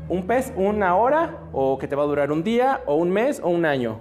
un 0.09 0.27
pez, 0.27 0.53
una 0.57 0.97
hora, 0.97 1.41
o 1.53 1.77
que 1.79 1.89
te 1.89 1.95
va 1.95 2.05
a 2.05 2.07
durar 2.07 2.33
un 2.33 2.43
día, 2.43 2.81
o 2.87 2.95
un 2.95 3.11
mes, 3.11 3.41
o 3.43 3.49
un 3.49 3.67
año? 3.67 3.99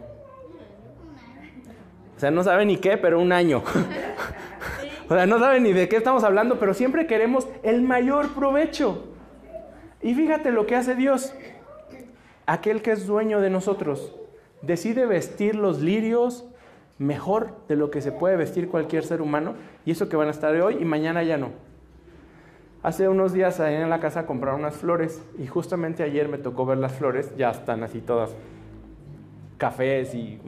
O 2.15 2.19
sea, 2.19 2.31
no 2.31 2.43
sabe 2.43 2.65
ni 2.65 2.77
qué, 2.77 2.97
pero 2.97 3.19
un 3.19 3.33
año. 3.33 3.63
o 5.09 5.13
sea, 5.13 5.25
no 5.25 5.39
sabe 5.39 5.59
ni 5.59 5.74
de 5.74 5.89
qué 5.89 5.97
estamos 5.97 6.24
hablando, 6.24 6.57
pero 6.57 6.74
siempre 6.74 7.05
queremos 7.05 7.47
el 7.63 7.81
mayor 7.81 8.29
provecho. 8.33 9.09
Y 10.01 10.13
fíjate 10.13 10.51
lo 10.51 10.65
que 10.65 10.75
hace 10.75 10.95
Dios. 10.95 11.33
Aquel 12.45 12.81
que 12.81 12.91
es 12.91 13.07
dueño 13.07 13.41
de 13.41 13.49
nosotros 13.49 14.13
decide 14.61 15.05
vestir 15.05 15.55
los 15.55 15.81
lirios 15.81 16.45
mejor 16.97 17.53
de 17.67 17.75
lo 17.75 17.91
que 17.91 18.01
se 18.01 18.11
puede 18.11 18.35
vestir 18.37 18.69
cualquier 18.69 19.03
ser 19.03 19.21
humano. 19.21 19.55
Y 19.85 19.91
eso 19.91 20.09
que 20.09 20.15
van 20.15 20.27
a 20.27 20.31
estar 20.31 20.55
hoy 20.55 20.77
y 20.79 20.85
mañana 20.85 21.23
ya 21.23 21.37
no. 21.37 21.49
Hace 22.83 23.09
unos 23.09 23.33
días 23.33 23.59
ahí 23.59 23.75
en 23.75 23.89
la 23.89 23.99
casa 23.99 24.27
compraron 24.27 24.59
unas 24.59 24.75
flores 24.75 25.21
y 25.39 25.47
justamente 25.47 26.03
ayer 26.03 26.27
me 26.27 26.37
tocó 26.37 26.67
ver 26.67 26.77
las 26.77 26.93
flores, 26.93 27.35
ya 27.35 27.49
están 27.49 27.83
así 27.83 27.99
todas 27.99 28.35
cafés 29.57 30.13
y 30.13 30.39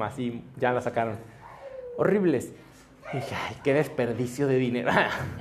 así, 0.00 0.44
ya 0.58 0.72
la 0.72 0.82
sacaron. 0.82 1.16
Horribles. 1.96 2.52
Y 3.12 3.16
dije, 3.16 3.34
ay, 3.34 3.56
qué 3.64 3.72
desperdicio 3.72 4.46
de 4.46 4.56
dinero. 4.56 4.90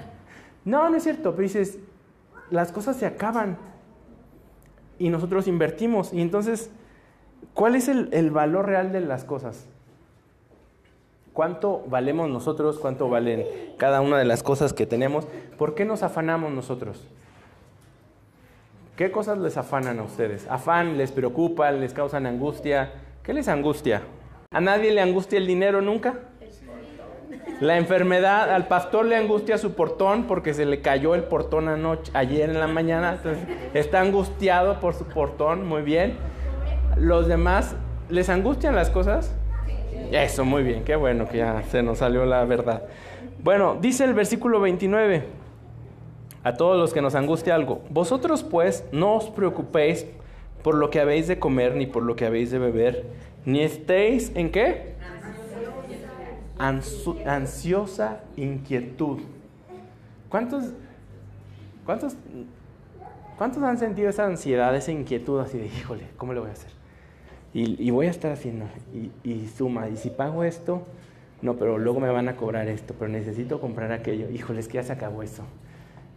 no, 0.65 0.89
no 0.89 0.95
es 0.95 1.03
cierto, 1.03 1.31
pero 1.31 1.43
dices, 1.43 1.79
las 2.51 2.71
cosas 2.71 2.95
se 2.95 3.05
acaban 3.05 3.57
y 4.99 5.09
nosotros 5.09 5.47
invertimos. 5.47 6.13
Y 6.13 6.21
entonces, 6.21 6.69
¿cuál 7.53 7.75
es 7.75 7.87
el, 7.87 8.31
valor 8.31 8.65
real 8.67 8.91
de 8.91 9.01
las 9.01 9.23
cosas? 9.23 9.67
¿Cuánto 11.33 11.83
valemos 11.87 12.29
nosotros? 12.29 12.79
¿Cuánto 12.79 13.09
valen 13.09 13.45
cada 13.77 14.01
una 14.01 14.17
de 14.17 14.25
las 14.25 14.41
cosas 14.41 14.73
que 14.73 14.85
tenemos? 14.85 15.27
¿Por 15.57 15.75
qué 15.75 15.85
nos 15.85 16.03
afanamos 16.03 16.51
nosotros? 16.51 17.05
¿Qué 18.95 19.11
cosas 19.11 19.37
les 19.39 19.57
afanan 19.57 19.99
a 19.99 20.03
ustedes? 20.03 20.47
¿Afán 20.49 20.97
les 20.97 21.11
preocupa? 21.11 21.69
¿Les 21.71 21.93
causan 21.93 22.25
angustia? 22.25 22.93
¿Qué 23.23 23.33
les 23.33 23.49
angustia? 23.49 24.03
¿A 24.51 24.61
nadie 24.61 24.91
le 24.91 25.01
angustia 25.01 25.37
el 25.37 25.47
dinero 25.47 25.81
nunca? 25.81 26.19
La 27.61 27.77
enfermedad, 27.77 28.53
al 28.53 28.67
pastor 28.67 29.05
le 29.05 29.15
angustia 29.15 29.57
su 29.57 29.73
portón 29.73 30.25
porque 30.25 30.53
se 30.53 30.65
le 30.65 30.81
cayó 30.81 31.15
el 31.15 31.23
portón 31.23 31.69
anoche, 31.69 32.11
ayer 32.13 32.49
en 32.49 32.59
la 32.59 32.67
mañana, 32.67 33.13
entonces 33.13 33.43
está 33.73 34.01
angustiado 34.01 34.79
por 34.81 34.93
su 34.93 35.05
portón, 35.05 35.65
muy 35.65 35.81
bien. 35.81 36.17
Los 36.97 37.27
demás, 37.27 37.75
¿les 38.09 38.29
angustian 38.29 38.75
las 38.75 38.89
cosas? 38.89 39.33
Eso, 40.11 40.43
muy 40.43 40.63
bien, 40.63 40.83
qué 40.83 40.95
bueno 40.95 41.27
que 41.27 41.37
ya 41.37 41.63
se 41.63 41.81
nos 41.81 41.99
salió 41.99 42.25
la 42.25 42.43
verdad. 42.45 42.83
Bueno, 43.41 43.77
dice 43.79 44.03
el 44.03 44.13
versículo 44.13 44.59
29, 44.59 45.23
a 46.43 46.53
todos 46.55 46.77
los 46.77 46.93
que 46.93 47.01
nos 47.01 47.15
angustia 47.15 47.55
algo, 47.55 47.81
vosotros 47.89 48.43
pues 48.43 48.83
no 48.91 49.15
os 49.15 49.29
preocupéis 49.29 50.07
por 50.61 50.75
lo 50.75 50.89
que 50.89 50.99
habéis 50.99 51.27
de 51.27 51.39
comer, 51.39 51.75
ni 51.75 51.85
por 51.85 52.03
lo 52.03 52.15
que 52.15 52.25
habéis 52.25 52.51
de 52.51 52.59
beber, 52.59 53.05
ni 53.45 53.61
estéis 53.61 54.31
en 54.35 54.51
qué? 54.51 54.95
Ansiosa 56.57 58.23
inquietud. 58.35 59.19
¿Cuántos, 60.29 60.65
cuántos, 61.85 62.15
¿Cuántos 63.37 63.63
han 63.63 63.77
sentido 63.77 64.09
esa 64.09 64.25
ansiedad, 64.25 64.75
esa 64.75 64.91
inquietud 64.91 65.39
así 65.39 65.57
de, 65.57 65.67
híjole, 65.67 66.07
¿cómo 66.17 66.33
lo 66.33 66.41
voy 66.41 66.49
a 66.49 66.53
hacer? 66.53 66.71
Y, 67.53 67.89
voy 67.89 68.07
a 68.07 68.09
estar 68.09 68.33
haciendo, 68.33 68.65
y, 69.23 69.47
suma, 69.47 69.87
y 69.87 69.95
si 69.95 70.09
pago 70.09 70.43
esto, 70.43 70.85
no, 71.41 71.55
pero 71.55 71.77
luego 71.77 72.01
me 72.01 72.09
van 72.09 72.27
a 72.27 72.35
cobrar 72.35 72.67
esto, 72.67 72.93
pero 72.99 73.09
necesito 73.09 73.61
comprar 73.61 73.93
aquello, 73.93 74.29
híjole, 74.29 74.59
es 74.59 74.67
que 74.67 74.73
ya 74.73 74.83
se 74.83 74.91
acabó 74.91 75.23
eso. 75.23 75.43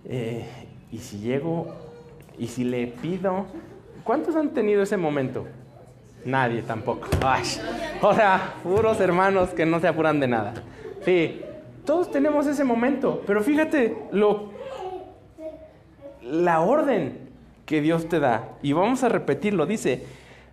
Eh, 0.05 0.45
y 0.91 0.99
si 0.99 1.21
llego, 1.21 1.69
y 2.39 2.49
si 2.49 2.65
le 2.65 2.89
pido, 2.89 3.47
¿Cuántos 4.09 4.37
han 4.37 4.55
tenido 4.55 4.83
ese 4.83 4.97
momento? 4.97 5.45
Nadie 6.25 6.63
tampoco. 6.63 7.09
Ay, 7.25 7.45
ahora, 8.03 8.55
puros 8.63 9.01
hermanos 9.01 9.51
que 9.51 9.65
no 9.65 9.81
se 9.81 9.89
apuran 9.89 10.21
de 10.21 10.29
nada. 10.29 10.55
Sí, 11.05 11.41
todos 11.85 12.11
tenemos 12.11 12.47
ese 12.47 12.65
momento, 12.65 13.23
pero 13.27 13.43
fíjate 13.43 13.97
lo, 14.13 14.51
la 16.23 16.61
orden 16.61 17.29
que 17.65 17.81
Dios 17.81 18.09
te 18.09 18.21
da. 18.21 18.51
Y 18.63 18.73
vamos 18.73 19.05
a 19.05 19.09
repetirlo. 19.09 19.67
Dice, 19.67 20.05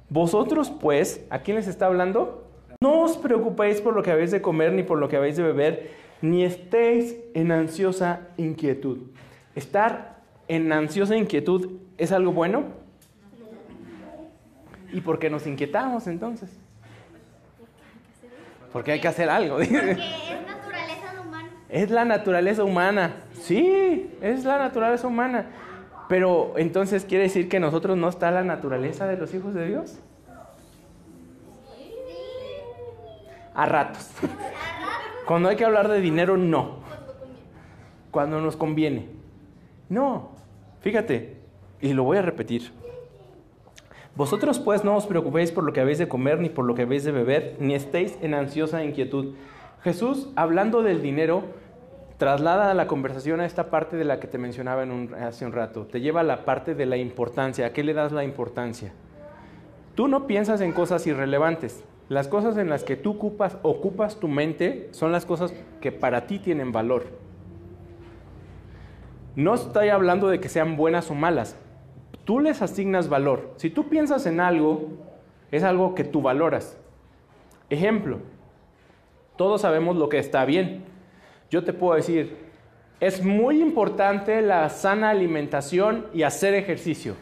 vosotros 0.09 0.71
pues, 0.71 1.25
¿a 1.29 1.39
quién 1.39 1.57
les 1.57 1.67
está 1.67 1.87
hablando? 1.87 2.47
No 2.81 3.01
os 3.01 3.17
preocupéis 3.17 3.81
por 3.81 3.95
lo 3.95 4.03
que 4.03 4.11
habéis 4.11 4.31
de 4.31 4.41
comer 4.41 4.73
ni 4.73 4.83
por 4.83 4.99
lo 4.99 5.07
que 5.07 5.17
habéis 5.17 5.37
de 5.37 5.43
beber, 5.43 5.91
ni 6.21 6.43
estéis 6.43 7.15
en 7.33 7.51
ansiosa 7.51 8.27
inquietud. 8.37 8.99
Estar 9.55 10.21
en 10.47 10.71
ansiosa 10.71 11.15
inquietud 11.15 11.71
es 11.97 12.11
algo 12.11 12.31
bueno. 12.31 12.84
¿Y 14.95 15.01
por 15.01 15.19
qué 15.19 15.29
nos 15.29 15.45
inquietamos 15.45 16.07
entonces? 16.07 16.49
Porque 18.71 18.93
hay 18.93 19.01
que 19.01 19.09
hacer 19.09 19.29
algo. 19.29 19.57
Porque 19.57 19.91
es 19.91 20.47
naturaleza 20.47 21.21
humana. 21.21 21.49
Es 21.67 21.89
la 21.91 22.05
naturaleza 22.05 22.63
humana. 22.63 23.15
Sí, 23.33 24.09
es 24.21 24.45
la 24.45 24.57
naturaleza 24.57 25.05
humana. 25.05 25.47
Pero 26.07 26.53
entonces 26.55 27.03
quiere 27.03 27.25
decir 27.25 27.49
que 27.49 27.59
nosotros 27.59 27.97
no 27.97 28.07
está 28.07 28.31
la 28.31 28.45
naturaleza 28.45 29.05
de 29.05 29.17
los 29.17 29.33
hijos 29.33 29.53
de 29.53 29.67
Dios. 29.67 29.99
A 33.53 33.65
ratos. 33.65 34.11
Cuando 35.27 35.49
hay 35.49 35.57
que 35.57 35.65
hablar 35.65 35.89
de 35.89 35.99
dinero, 35.99 36.37
no. 36.37 36.77
Cuando 38.11 38.39
nos 38.39 38.55
conviene. 38.55 39.09
No. 39.89 40.29
Fíjate, 40.79 41.35
y 41.81 41.91
lo 41.91 42.05
voy 42.05 42.17
a 42.17 42.21
repetir. 42.21 42.84
Vosotros 44.15 44.59
pues 44.59 44.85
no 44.85 44.95
os 44.95 45.07
preocupéis 45.07 45.51
por 45.51 45.65
lo 45.65 45.73
que 45.73 45.81
habéis 45.81 45.97
de 45.97 46.07
comer 46.07 46.39
ni 46.39 46.49
por 46.49 46.63
lo 46.65 46.73
que 46.73 46.83
habéis 46.83 47.03
de 47.03 47.11
beber, 47.11 47.57
ni 47.59 47.75
estéis 47.75 48.17
en 48.21 48.33
ansiosa 48.33 48.83
inquietud. 48.83 49.35
Jesús, 49.83 50.29
hablando 50.37 50.83
del 50.83 51.01
dinero, 51.01 51.43
traslada 52.17 52.73
la 52.73 52.87
conversación 52.87 53.41
a 53.41 53.45
esta 53.45 53.69
parte 53.69 53.97
de 53.97 54.05
la 54.05 54.21
que 54.21 54.27
te 54.27 54.37
mencionaba 54.37 54.83
en 54.83 55.13
hace 55.15 55.45
un 55.45 55.51
rato. 55.51 55.85
Te 55.85 55.99
lleva 55.99 56.21
a 56.21 56.23
la 56.23 56.45
parte 56.45 56.75
de 56.75 56.85
la 56.85 56.95
importancia. 56.95 57.67
¿A 57.67 57.73
qué 57.73 57.83
le 57.83 57.93
das 57.93 58.13
la 58.13 58.23
importancia? 58.23 58.93
Tú 59.95 60.07
no 60.07 60.27
piensas 60.27 60.61
en 60.61 60.71
cosas 60.71 61.05
irrelevantes. 61.07 61.83
Las 62.07 62.27
cosas 62.27 62.57
en 62.57 62.69
las 62.69 62.83
que 62.83 62.95
tú 62.95 63.17
ocupas 63.63 64.19
tu 64.19 64.27
mente 64.27 64.87
son 64.91 65.11
las 65.11 65.25
cosas 65.25 65.53
que 65.81 65.91
para 65.91 66.25
ti 66.27 66.39
tienen 66.39 66.71
valor. 66.71 67.07
No 69.35 69.55
estoy 69.55 69.89
hablando 69.89 70.29
de 70.29 70.39
que 70.39 70.47
sean 70.47 70.77
buenas 70.77 71.11
o 71.11 71.15
malas. 71.15 71.57
Tú 72.25 72.39
les 72.39 72.61
asignas 72.61 73.07
valor. 73.07 73.53
Si 73.57 73.69
tú 73.69 73.87
piensas 73.87 74.25
en 74.25 74.39
algo, 74.39 74.89
es 75.51 75.63
algo 75.63 75.95
que 75.95 76.03
tú 76.03 76.21
valoras. 76.21 76.77
Ejemplo, 77.69 78.19
todos 79.37 79.61
sabemos 79.61 79.95
lo 79.95 80.09
que 80.09 80.19
está 80.19 80.45
bien. 80.45 80.83
Yo 81.49 81.63
te 81.63 81.73
puedo 81.73 81.95
decir, 81.95 82.37
es 82.99 83.23
muy 83.23 83.61
importante 83.61 84.41
la 84.41 84.69
sana 84.69 85.11
alimentación 85.11 86.07
y 86.13 86.23
hacer 86.23 86.53
ejercicio. 86.53 87.15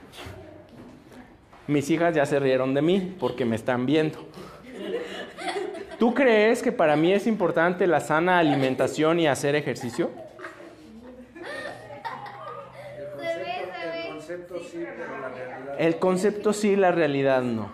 Mis 1.67 1.89
hijas 1.89 2.15
ya 2.15 2.25
se 2.25 2.39
rieron 2.39 2.73
de 2.73 2.81
mí 2.81 3.15
porque 3.19 3.45
me 3.45 3.55
están 3.55 3.85
viendo. 3.85 4.19
¿Tú 5.97 6.13
crees 6.13 6.61
que 6.61 6.71
para 6.71 6.95
mí 6.95 7.13
es 7.13 7.27
importante 7.27 7.87
la 7.87 7.99
sana 7.99 8.39
alimentación 8.39 9.19
y 9.19 9.27
hacer 9.27 9.55
ejercicio? 9.55 10.11
Se 11.33 13.15
ve, 13.15 13.15
se 13.15 13.87
ve. 13.87 14.09
concepto 14.09 14.55
El 15.77 15.97
concepto 15.97 16.53
sí, 16.53 16.75
la 16.75 16.91
realidad 16.91 17.41
no. 17.41 17.69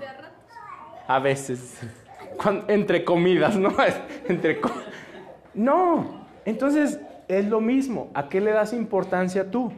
A 1.07 1.19
veces. 1.19 1.79
Entre 2.67 3.03
comidas, 3.03 3.57
¿no? 3.57 3.73
entre 4.27 4.61
no. 5.53 6.25
Entonces, 6.45 6.99
es 7.27 7.45
lo 7.45 7.61
mismo. 7.61 8.09
¿A 8.13 8.29
qué 8.29 8.41
le 8.41 8.51
das 8.51 8.73
importancia 8.73 9.51
tú? 9.51 9.71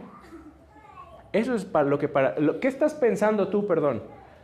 Eso 1.33 1.55
es 1.55 1.65
para 1.65 1.87
lo 1.87 1.97
que 1.97 2.07
para... 2.07 2.37
Lo, 2.39 2.59
¿Qué 2.59 2.67
estás 2.67 2.93
pensando 2.93 3.47
tú, 3.47 3.65
perdón? 3.67 4.03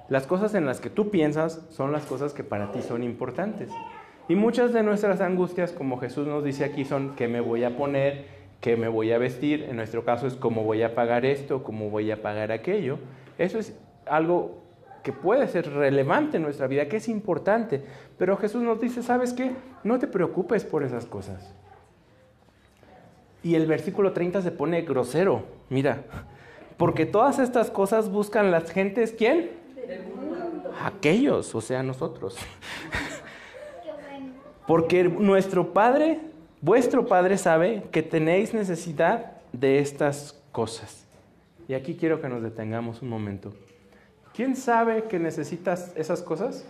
Las 0.10 0.25
cosas 0.25 0.55
en 0.55 0.65
las 0.65 0.79
que 0.79 0.89
tú 0.89 1.10
piensas 1.10 1.65
son 1.69 1.91
las 1.91 2.05
cosas 2.05 2.34
que 2.34 2.43
para 2.43 2.72
ti 2.72 2.81
son 2.81 3.03
importantes. 3.03 3.69
Y 4.29 4.36
muchas 4.36 4.74
de 4.74 4.84
nuestras 4.84 5.22
angustias, 5.22 5.72
como 5.72 6.00
Jesús 6.00 6.27
nos 6.27 6.43
dice 6.43 6.65
aquí, 6.65 6.86
son 6.86 7.15
qué 7.15 7.27
me 7.27 7.41
voy 7.41 7.63
a 7.63 7.77
poner, 7.77 8.37
qué 8.62 8.78
me 8.78 8.88
voy 8.88 9.12
a 9.12 9.18
vestir. 9.18 9.64
En 9.70 9.76
nuestro 9.76 10.04
caso 10.04 10.28
es 10.28 10.36
cómo 10.36 10.64
voy 10.64 10.84
a 10.84 10.96
pagar 10.96 11.26
esto, 11.26 11.64
cómo 11.64 11.90
voy 11.90 12.12
a 12.12 12.22
pagar 12.22 12.52
aquello. 12.52 13.00
Eso 13.38 13.60
es 13.60 13.76
algo 14.06 14.64
que 15.04 15.14
puede 15.14 15.48
ser 15.48 15.72
relevante 15.72 16.38
en 16.38 16.44
nuestra 16.44 16.68
vida, 16.68 16.88
que 16.88 16.98
es 16.98 17.08
importante. 17.08 17.82
Pero 18.18 18.36
Jesús 18.38 18.62
nos 18.62 18.82
dice, 18.82 19.04
¿sabes 19.04 19.34
qué? 19.34 19.52
No 19.84 20.00
te 20.00 20.08
preocupes 20.08 20.66
por 20.66 20.84
esas 20.84 21.06
cosas. 21.06 21.54
Y 23.44 23.56
el 23.56 23.68
versículo 23.68 24.12
30 24.12 24.42
se 24.42 24.52
pone 24.52 24.82
grosero. 24.82 25.44
Mira, 25.70 26.04
porque 26.76 27.06
todas 27.06 27.40
estas 27.40 27.72
cosas 27.72 28.10
buscan 28.10 28.52
las 28.52 28.70
gentes, 28.72 29.14
¿quién? 29.18 29.52
Aquellos, 30.84 31.56
o 31.56 31.62
sea, 31.62 31.84
nosotros. 31.84 32.38
Porque 34.68 35.06
nuestro 35.06 35.74
Padre, 35.74 36.20
vuestro 36.62 37.08
Padre 37.08 37.38
sabe 37.38 37.84
que 37.92 38.04
tenéis 38.04 38.54
necesidad 38.54 39.34
de 39.54 39.80
estas 39.80 40.42
cosas. 40.52 41.06
Y 41.68 41.74
aquí 41.74 41.96
quiero 41.96 42.22
que 42.22 42.30
nos 42.30 42.42
detengamos 42.42 43.02
un 43.02 43.10
momento. 43.10 43.54
¿Quién 44.34 44.56
sabe 44.56 45.04
que 45.04 45.20
necesitas 45.20 45.92
esas 45.96 46.22
cosas? 46.22 46.66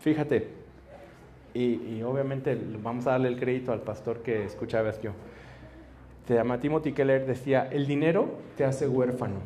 Fíjate, 0.00 0.48
y, 1.52 1.96
y 1.96 2.02
obviamente 2.02 2.56
vamos 2.82 3.06
a 3.06 3.12
darle 3.12 3.28
el 3.28 3.38
crédito 3.38 3.72
al 3.72 3.80
pastor 3.80 4.22
que 4.22 4.44
escuchabas 4.44 5.00
yo. 5.02 5.12
Se 6.26 6.34
llama 6.34 6.58
Timothy 6.58 6.92
Keller, 6.92 7.26
decía, 7.26 7.68
el 7.70 7.86
dinero 7.86 8.38
te 8.56 8.64
hace 8.64 8.88
huérfano. 8.88 9.36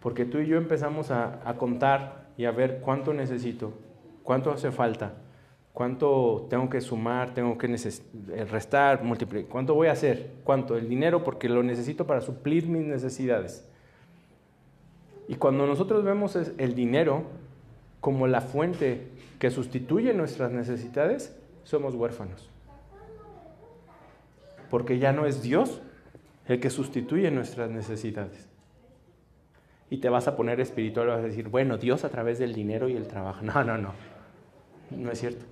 Porque 0.00 0.24
tú 0.24 0.38
y 0.38 0.46
yo 0.46 0.58
empezamos 0.58 1.10
a, 1.10 1.40
a 1.48 1.54
contar 1.54 2.21
y 2.36 2.44
a 2.44 2.50
ver 2.50 2.80
cuánto 2.80 3.12
necesito, 3.12 3.72
cuánto 4.22 4.50
hace 4.50 4.70
falta, 4.70 5.14
cuánto 5.72 6.46
tengo 6.50 6.68
que 6.68 6.80
sumar, 6.80 7.34
tengo 7.34 7.56
que 7.58 7.66
eh, 7.66 8.44
restar, 8.44 9.02
multiplicar, 9.02 9.50
cuánto 9.50 9.74
voy 9.74 9.88
a 9.88 9.92
hacer, 9.92 10.30
cuánto, 10.44 10.76
el 10.76 10.88
dinero 10.88 11.24
porque 11.24 11.48
lo 11.48 11.62
necesito 11.62 12.06
para 12.06 12.20
suplir 12.20 12.66
mis 12.66 12.84
necesidades. 12.84 13.68
Y 15.28 15.36
cuando 15.36 15.66
nosotros 15.66 16.04
vemos 16.04 16.36
el 16.36 16.74
dinero 16.74 17.24
como 18.00 18.26
la 18.26 18.40
fuente 18.40 19.08
que 19.38 19.50
sustituye 19.50 20.12
nuestras 20.12 20.52
necesidades, 20.52 21.34
somos 21.64 21.94
huérfanos. 21.94 22.50
Porque 24.70 24.98
ya 24.98 25.12
no 25.12 25.26
es 25.26 25.42
Dios 25.42 25.80
el 26.46 26.60
que 26.60 26.70
sustituye 26.70 27.30
nuestras 27.30 27.70
necesidades. 27.70 28.51
Y 29.92 29.98
te 29.98 30.08
vas 30.08 30.26
a 30.26 30.36
poner 30.36 30.58
espiritual 30.58 31.08
y 31.08 31.10
vas 31.10 31.18
a 31.18 31.24
decir, 31.24 31.50
bueno, 31.50 31.76
Dios 31.76 32.02
a 32.04 32.08
través 32.08 32.38
del 32.38 32.54
dinero 32.54 32.88
y 32.88 32.96
el 32.96 33.06
trabajo. 33.06 33.40
No, 33.42 33.62
no, 33.62 33.76
no. 33.76 33.92
No 34.90 35.10
es 35.10 35.20
cierto. 35.20 35.44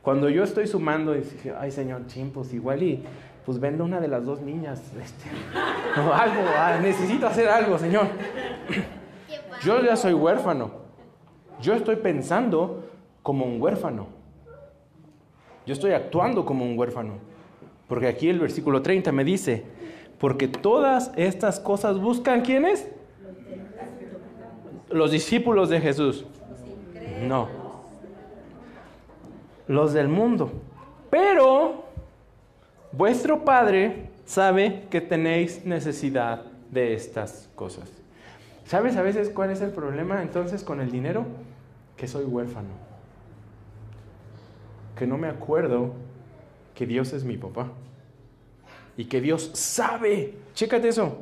Cuando 0.00 0.28
yo 0.28 0.44
estoy 0.44 0.68
sumando 0.68 1.16
y 1.16 1.22
dije, 1.22 1.52
ay 1.58 1.72
Señor, 1.72 2.06
ching, 2.06 2.30
pues 2.30 2.54
igual 2.54 2.84
y 2.84 3.02
pues 3.44 3.58
vendo 3.58 3.82
una 3.82 3.98
de 3.98 4.06
las 4.06 4.24
dos 4.24 4.40
niñas. 4.42 4.80
este, 4.96 5.28
o 6.00 6.12
algo, 6.12 6.40
ah, 6.56 6.78
necesito 6.80 7.26
hacer 7.26 7.48
algo, 7.48 7.76
Señor. 7.78 8.06
Yo 9.64 9.82
ya 9.82 9.96
soy 9.96 10.12
huérfano. 10.12 10.70
Yo 11.60 11.74
estoy 11.74 11.96
pensando 11.96 12.84
como 13.24 13.44
un 13.44 13.60
huérfano. 13.60 14.06
Yo 15.66 15.72
estoy 15.72 15.94
actuando 15.94 16.44
como 16.44 16.64
un 16.64 16.78
huérfano. 16.78 17.14
Porque 17.88 18.06
aquí 18.06 18.28
el 18.28 18.38
versículo 18.38 18.82
30 18.82 19.10
me 19.10 19.24
dice, 19.24 19.64
porque 20.20 20.46
todas 20.46 21.10
estas 21.16 21.58
cosas 21.58 21.98
buscan 21.98 22.42
quiénes? 22.42 22.88
Los 24.92 25.10
discípulos 25.10 25.68
de 25.68 25.80
Jesús. 25.80 26.24
No. 27.22 27.48
Los 29.66 29.92
del 29.92 30.08
mundo. 30.08 30.52
Pero 31.10 31.84
vuestro 32.92 33.44
Padre 33.44 34.10
sabe 34.24 34.84
que 34.90 35.00
tenéis 35.00 35.64
necesidad 35.64 36.44
de 36.70 36.94
estas 36.94 37.48
cosas. 37.54 37.90
¿Sabes 38.64 38.96
a 38.96 39.02
veces 39.02 39.28
cuál 39.30 39.50
es 39.50 39.60
el 39.60 39.70
problema 39.70 40.22
entonces 40.22 40.62
con 40.62 40.80
el 40.80 40.90
dinero? 40.90 41.26
Que 41.96 42.08
soy 42.08 42.24
huérfano. 42.24 42.70
Que 44.96 45.06
no 45.06 45.18
me 45.18 45.28
acuerdo 45.28 45.92
que 46.74 46.86
Dios 46.86 47.12
es 47.12 47.24
mi 47.24 47.36
papá. 47.36 47.68
Y 48.96 49.06
que 49.06 49.20
Dios 49.20 49.50
sabe. 49.54 50.34
Chécate 50.54 50.88
eso. 50.88 51.18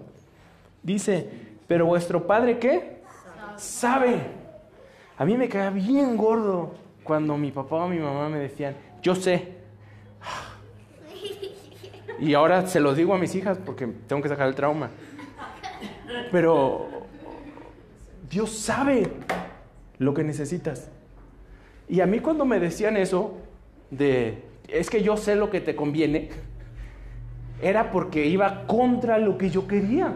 Dice, 0.82 1.28
pero 1.66 1.86
vuestro 1.86 2.26
padre 2.26 2.58
qué? 2.58 2.99
Sabe. 3.60 4.22
A 5.18 5.24
mí 5.26 5.36
me 5.36 5.46
caía 5.46 5.68
bien 5.68 6.16
gordo 6.16 6.72
cuando 7.04 7.36
mi 7.36 7.52
papá 7.52 7.76
o 7.76 7.88
mi 7.88 7.98
mamá 7.98 8.30
me 8.30 8.38
decían, 8.38 8.74
yo 9.02 9.14
sé. 9.14 9.60
Y 12.18 12.34
ahora 12.34 12.66
se 12.66 12.80
los 12.80 12.98
digo 12.98 13.14
a 13.14 13.18
mis 13.18 13.34
hijas 13.34 13.58
porque 13.64 13.86
tengo 13.86 14.20
que 14.20 14.28
sacar 14.28 14.46
el 14.46 14.54
trauma. 14.54 14.90
Pero 16.30 16.86
Dios 18.28 18.50
sabe 18.50 19.10
lo 19.98 20.12
que 20.12 20.22
necesitas. 20.22 20.90
Y 21.88 22.02
a 22.02 22.06
mí 22.06 22.20
cuando 22.20 22.44
me 22.44 22.60
decían 22.60 22.98
eso, 22.98 23.38
de, 23.90 24.42
es 24.68 24.90
que 24.90 25.02
yo 25.02 25.16
sé 25.16 25.34
lo 25.34 25.48
que 25.48 25.62
te 25.62 25.74
conviene, 25.74 26.28
era 27.62 27.90
porque 27.90 28.26
iba 28.26 28.66
contra 28.66 29.16
lo 29.18 29.38
que 29.38 29.48
yo 29.48 29.66
quería. 29.66 30.14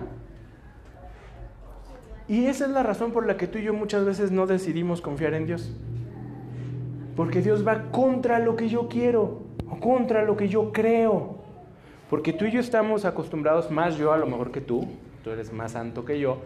Y 2.29 2.47
esa 2.47 2.65
es 2.65 2.71
la 2.71 2.83
razón 2.83 3.13
por 3.13 3.27
la 3.27 3.37
que 3.37 3.47
tú 3.47 3.59
y 3.59 3.63
yo 3.65 3.75
muchas 3.75 4.05
veces 4.05 4.31
no 4.31 4.47
decidimos 4.47 5.01
confiar 5.01 5.35
en 5.35 5.47
Dios. 5.47 5.71
Porque 7.17 7.43
Dios 7.43 7.67
va 7.67 7.91
contra 7.91 8.39
lo 8.39 8.57
que 8.57 8.69
yo 8.69 8.89
quiero, 8.89 9.43
o 9.71 9.79
contra 9.79 10.23
lo 10.25 10.37
que 10.37 10.49
yo 10.49 10.73
creo. 10.73 11.37
Porque 12.11 12.33
tú 12.33 12.45
y 12.47 12.51
yo 12.51 12.61
estamos 12.61 13.05
acostumbrados, 13.05 13.71
más 13.71 13.97
yo 13.97 14.13
a 14.13 14.17
lo 14.19 14.27
mejor 14.27 14.51
que 14.51 14.61
tú, 14.61 14.87
tú 15.23 15.31
eres 15.31 15.53
más 15.53 15.73
santo 15.73 16.05
que 16.05 16.19
yo, 16.19 16.39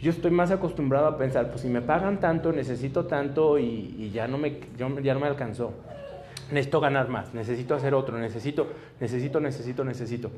yo 0.00 0.10
estoy 0.10 0.30
más 0.30 0.50
acostumbrado 0.50 1.06
a 1.06 1.16
pensar, 1.18 1.48
pues 1.50 1.60
si 1.62 1.68
me 1.68 1.80
pagan 1.80 2.20
tanto, 2.20 2.52
necesito 2.52 3.06
tanto 3.06 3.58
y, 3.58 3.94
y 3.98 4.10
ya, 4.10 4.26
no 4.28 4.36
me, 4.38 4.58
yo- 4.78 4.98
ya 5.00 5.14
no 5.14 5.20
me 5.20 5.26
alcanzó. 5.26 5.72
Necesito 6.50 6.80
ganar 6.80 7.08
más, 7.08 7.32
necesito 7.34 7.74
hacer 7.74 7.94
otro, 7.94 8.18
necesito, 8.18 8.66
necesito, 9.00 9.40
necesito, 9.40 9.84
necesito. 9.84 10.30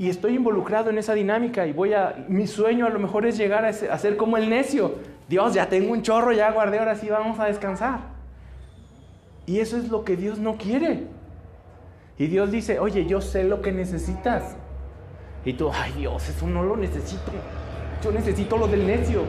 Y 0.00 0.08
estoy 0.08 0.36
involucrado 0.36 0.88
en 0.88 0.96
esa 0.96 1.12
dinámica 1.12 1.66
y 1.66 1.74
voy 1.74 1.92
a, 1.92 2.24
mi 2.26 2.46
sueño 2.46 2.86
a 2.86 2.88
lo 2.88 2.98
mejor 2.98 3.26
es 3.26 3.36
llegar 3.36 3.66
a, 3.66 3.98
ser 3.98 4.16
como 4.16 4.38
el 4.38 4.48
necio. 4.48 4.94
Dios, 5.28 5.52
ya 5.52 5.68
tengo 5.68 5.92
un 5.92 6.00
chorro, 6.00 6.32
ya 6.32 6.50
guardé, 6.52 6.78
ahora 6.78 6.94
sí 6.94 7.10
vamos 7.10 7.38
a 7.38 7.44
descansar. 7.44 8.00
Y 9.44 9.60
eso 9.60 9.76
es 9.76 9.90
lo 9.90 10.02
que 10.02 10.16
Dios 10.16 10.38
no 10.38 10.56
quiere. 10.56 11.02
Y 12.16 12.28
Dios 12.28 12.50
dice, 12.50 12.78
oye, 12.78 13.04
yo 13.04 13.20
sé 13.20 13.44
lo 13.44 13.60
que 13.60 13.72
necesitas. 13.72 14.56
Y 15.44 15.52
tú, 15.52 15.70
ay 15.70 15.92
Dios, 15.98 16.26
eso 16.30 16.46
no 16.46 16.62
lo 16.62 16.78
necesito. 16.78 17.30
Yo 18.02 18.10
necesito 18.10 18.56
lo 18.56 18.68
del 18.68 18.86
necio. 18.86 19.20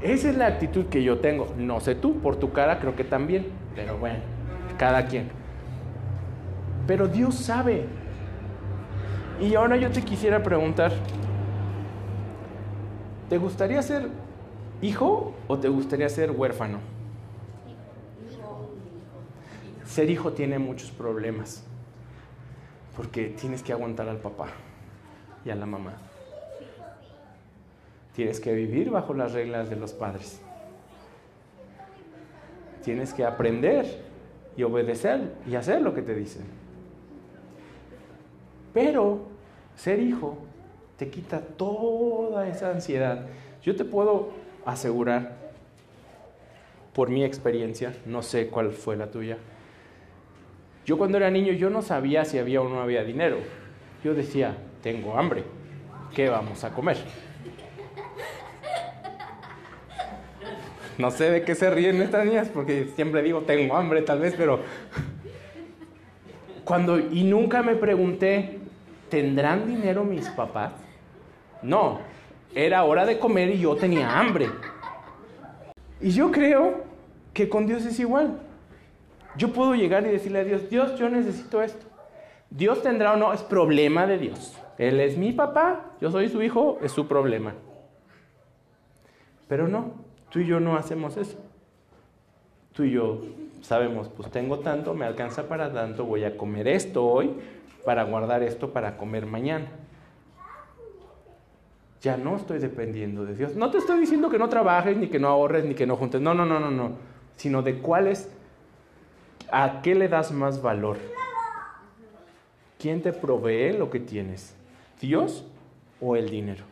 Esa 0.00 0.30
es 0.30 0.36
la 0.38 0.46
actitud 0.46 0.86
que 0.86 1.02
yo 1.02 1.18
tengo. 1.18 1.52
No 1.58 1.78
sé 1.80 1.94
tú, 1.94 2.20
por 2.20 2.36
tu 2.36 2.52
cara 2.52 2.78
creo 2.78 2.96
que 2.96 3.04
también. 3.04 3.48
Pero 3.76 3.98
bueno, 3.98 4.20
cada 4.78 5.04
quien. 5.08 5.41
Pero 6.86 7.08
Dios 7.08 7.34
sabe. 7.34 7.86
Y 9.40 9.54
ahora 9.54 9.76
yo 9.76 9.90
te 9.90 10.02
quisiera 10.02 10.42
preguntar, 10.42 10.92
¿te 13.28 13.38
gustaría 13.38 13.82
ser 13.82 14.08
hijo 14.80 15.34
o 15.48 15.58
te 15.58 15.68
gustaría 15.68 16.08
ser 16.08 16.30
huérfano? 16.30 16.78
Ser 19.86 20.08
hijo 20.10 20.32
tiene 20.32 20.58
muchos 20.58 20.90
problemas, 20.90 21.64
porque 22.96 23.26
tienes 23.28 23.62
que 23.62 23.72
aguantar 23.72 24.08
al 24.08 24.18
papá 24.18 24.46
y 25.44 25.50
a 25.50 25.54
la 25.54 25.66
mamá. 25.66 25.94
Tienes 28.14 28.40
que 28.40 28.52
vivir 28.52 28.90
bajo 28.90 29.12
las 29.12 29.32
reglas 29.32 29.70
de 29.70 29.76
los 29.76 29.92
padres. 29.92 30.40
Tienes 32.84 33.12
que 33.12 33.24
aprender 33.24 33.86
y 34.56 34.62
obedecer 34.62 35.32
y 35.46 35.54
hacer 35.54 35.82
lo 35.82 35.94
que 35.94 36.02
te 36.02 36.14
dicen. 36.14 36.61
Pero 38.72 39.20
ser 39.76 40.00
hijo 40.00 40.38
te 40.96 41.08
quita 41.08 41.40
toda 41.40 42.48
esa 42.48 42.70
ansiedad. 42.70 43.26
Yo 43.62 43.76
te 43.76 43.84
puedo 43.84 44.30
asegurar, 44.64 45.42
por 46.92 47.08
mi 47.08 47.24
experiencia, 47.24 47.94
no 48.04 48.22
sé 48.22 48.48
cuál 48.48 48.72
fue 48.72 48.96
la 48.96 49.10
tuya, 49.10 49.38
yo 50.84 50.98
cuando 50.98 51.16
era 51.16 51.30
niño 51.30 51.52
yo 51.52 51.70
no 51.70 51.80
sabía 51.80 52.24
si 52.24 52.38
había 52.38 52.60
o 52.60 52.68
no 52.68 52.82
había 52.82 53.04
dinero. 53.04 53.38
Yo 54.04 54.14
decía, 54.14 54.56
tengo 54.82 55.16
hambre, 55.16 55.44
¿qué 56.14 56.28
vamos 56.28 56.64
a 56.64 56.74
comer? 56.74 56.98
No 60.98 61.10
sé 61.10 61.30
de 61.30 61.42
qué 61.42 61.54
se 61.54 61.70
ríen 61.70 62.02
estas 62.02 62.26
niñas, 62.26 62.48
porque 62.52 62.88
siempre 62.94 63.22
digo, 63.22 63.42
tengo 63.42 63.76
hambre 63.76 64.02
tal 64.02 64.20
vez, 64.20 64.34
pero... 64.36 64.60
Cuando, 66.64 66.98
y 66.98 67.24
nunca 67.24 67.62
me 67.62 67.74
pregunté, 67.74 68.60
¿tendrán 69.12 69.66
dinero 69.66 70.04
mis 70.04 70.26
papás? 70.30 70.72
No, 71.60 72.00
era 72.54 72.82
hora 72.82 73.04
de 73.04 73.18
comer 73.18 73.50
y 73.50 73.58
yo 73.58 73.76
tenía 73.76 74.18
hambre. 74.18 74.48
Y 76.00 76.12
yo 76.12 76.30
creo 76.30 76.84
que 77.34 77.46
con 77.46 77.66
Dios 77.66 77.84
es 77.84 78.00
igual. 78.00 78.38
Yo 79.36 79.52
puedo 79.52 79.74
llegar 79.74 80.06
y 80.06 80.08
decirle 80.08 80.40
a 80.40 80.44
Dios, 80.44 80.70
Dios, 80.70 80.98
yo 80.98 81.10
necesito 81.10 81.60
esto. 81.60 81.84
Dios 82.48 82.82
tendrá 82.82 83.12
o 83.12 83.16
no, 83.16 83.34
es 83.34 83.42
problema 83.42 84.06
de 84.06 84.16
Dios. 84.16 84.56
Él 84.78 84.98
es 84.98 85.18
mi 85.18 85.32
papá, 85.32 85.90
yo 86.00 86.10
soy 86.10 86.30
su 86.30 86.42
hijo, 86.42 86.78
es 86.80 86.90
su 86.90 87.06
problema. 87.06 87.52
Pero 89.46 89.68
no, 89.68 89.92
tú 90.30 90.38
y 90.38 90.46
yo 90.46 90.58
no 90.58 90.74
hacemos 90.74 91.18
eso. 91.18 91.38
Tú 92.72 92.84
y 92.84 92.92
yo 92.92 93.20
sabemos, 93.60 94.08
pues 94.08 94.30
tengo 94.30 94.60
tanto, 94.60 94.94
me 94.94 95.04
alcanza 95.04 95.48
para 95.48 95.70
tanto, 95.70 96.06
voy 96.06 96.24
a 96.24 96.34
comer 96.34 96.66
esto 96.66 97.04
hoy 97.04 97.30
para 97.84 98.04
guardar 98.04 98.42
esto 98.42 98.72
para 98.72 98.96
comer 98.96 99.26
mañana. 99.26 99.66
Ya 102.00 102.16
no 102.16 102.36
estoy 102.36 102.58
dependiendo 102.58 103.24
de 103.24 103.34
Dios. 103.34 103.54
No 103.54 103.70
te 103.70 103.78
estoy 103.78 104.00
diciendo 104.00 104.28
que 104.28 104.38
no 104.38 104.48
trabajes, 104.48 104.96
ni 104.96 105.08
que 105.08 105.18
no 105.18 105.28
ahorres, 105.28 105.64
ni 105.64 105.74
que 105.74 105.86
no 105.86 105.96
juntes. 105.96 106.20
No, 106.20 106.34
no, 106.34 106.44
no, 106.44 106.58
no, 106.58 106.70
no. 106.70 106.92
Sino 107.36 107.62
de 107.62 107.78
cuál 107.78 108.08
es, 108.08 108.28
a 109.50 109.82
qué 109.82 109.94
le 109.94 110.08
das 110.08 110.32
más 110.32 110.60
valor. 110.60 110.96
¿Quién 112.78 113.02
te 113.02 113.12
provee 113.12 113.72
lo 113.72 113.90
que 113.90 114.00
tienes? 114.00 114.56
¿Dios 115.00 115.44
o 116.00 116.16
el 116.16 116.28
dinero? 116.30 116.64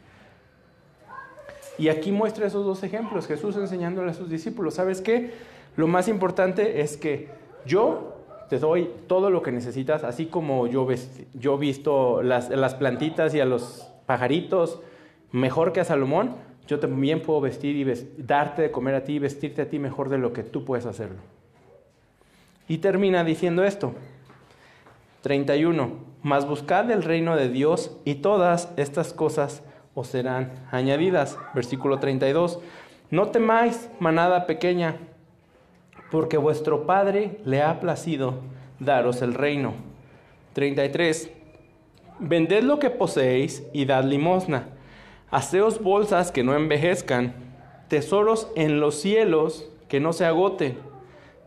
Y 1.78 1.88
aquí 1.88 2.10
muestra 2.10 2.46
esos 2.46 2.66
dos 2.66 2.82
ejemplos, 2.82 3.26
Jesús 3.26 3.56
enseñándole 3.56 4.10
a 4.10 4.14
sus 4.14 4.28
discípulos, 4.28 4.74
¿sabes 4.74 5.00
qué? 5.00 5.32
Lo 5.76 5.86
más 5.86 6.08
importante 6.08 6.80
es 6.80 6.96
que 6.96 7.28
yo 7.64 8.09
te 8.50 8.58
doy 8.58 8.90
todo 9.06 9.30
lo 9.30 9.42
que 9.42 9.52
necesitas, 9.52 10.04
así 10.04 10.26
como 10.26 10.66
yo, 10.66 10.86
yo 11.34 11.56
visto 11.56 12.22
las, 12.22 12.50
las 12.50 12.74
plantitas 12.74 13.32
y 13.34 13.40
a 13.40 13.44
los 13.44 13.88
pajaritos 14.06 14.80
mejor 15.32 15.72
que 15.72 15.80
a 15.80 15.84
Salomón, 15.84 16.34
yo 16.66 16.80
también 16.80 17.22
puedo 17.22 17.40
vestir 17.40 17.76
y 17.76 18.22
darte 18.22 18.62
de 18.62 18.70
comer 18.70 18.96
a 18.96 19.04
ti 19.04 19.14
y 19.14 19.18
vestirte 19.18 19.62
a 19.62 19.68
ti 19.68 19.78
mejor 19.78 20.08
de 20.08 20.18
lo 20.18 20.32
que 20.32 20.42
tú 20.42 20.64
puedes 20.64 20.84
hacerlo. 20.86 21.18
Y 22.68 22.78
termina 22.78 23.24
diciendo 23.24 23.64
esto. 23.64 23.94
31. 25.22 25.90
Mas 26.22 26.46
buscad 26.46 26.90
el 26.90 27.02
reino 27.02 27.36
de 27.36 27.48
Dios 27.48 27.96
y 28.04 28.16
todas 28.16 28.72
estas 28.76 29.12
cosas 29.12 29.62
os 29.94 30.08
serán 30.08 30.52
añadidas. 30.70 31.38
Versículo 31.54 31.98
32. 31.98 32.60
No 33.10 33.28
temáis, 33.28 33.90
manada 33.98 34.46
pequeña, 34.46 34.96
porque 36.10 36.36
vuestro 36.36 36.86
Padre 36.86 37.38
le 37.44 37.62
ha 37.62 37.80
placido 37.80 38.34
daros 38.78 39.22
el 39.22 39.34
reino. 39.34 39.74
33. 40.54 41.30
Vended 42.18 42.64
lo 42.64 42.78
que 42.78 42.90
poseéis 42.90 43.62
y 43.72 43.84
dad 43.84 44.04
limosna. 44.04 44.68
Haceos 45.30 45.80
bolsas 45.82 46.32
que 46.32 46.42
no 46.42 46.56
envejezcan, 46.56 47.34
tesoros 47.88 48.48
en 48.56 48.80
los 48.80 48.96
cielos 48.96 49.70
que 49.88 50.00
no 50.00 50.12
se 50.12 50.26
agoten, 50.26 50.76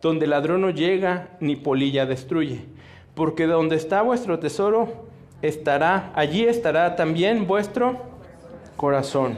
donde 0.02 0.26
ladrón 0.26 0.62
no 0.62 0.70
llega 0.70 1.38
ni 1.40 1.56
polilla 1.56 2.06
destruye. 2.06 2.66
Porque 3.14 3.46
donde 3.46 3.76
está 3.76 4.02
vuestro 4.02 4.40
tesoro, 4.40 5.06
estará, 5.42 6.12
allí 6.16 6.46
estará 6.46 6.96
también 6.96 7.46
vuestro 7.46 7.98
corazón. 8.78 9.38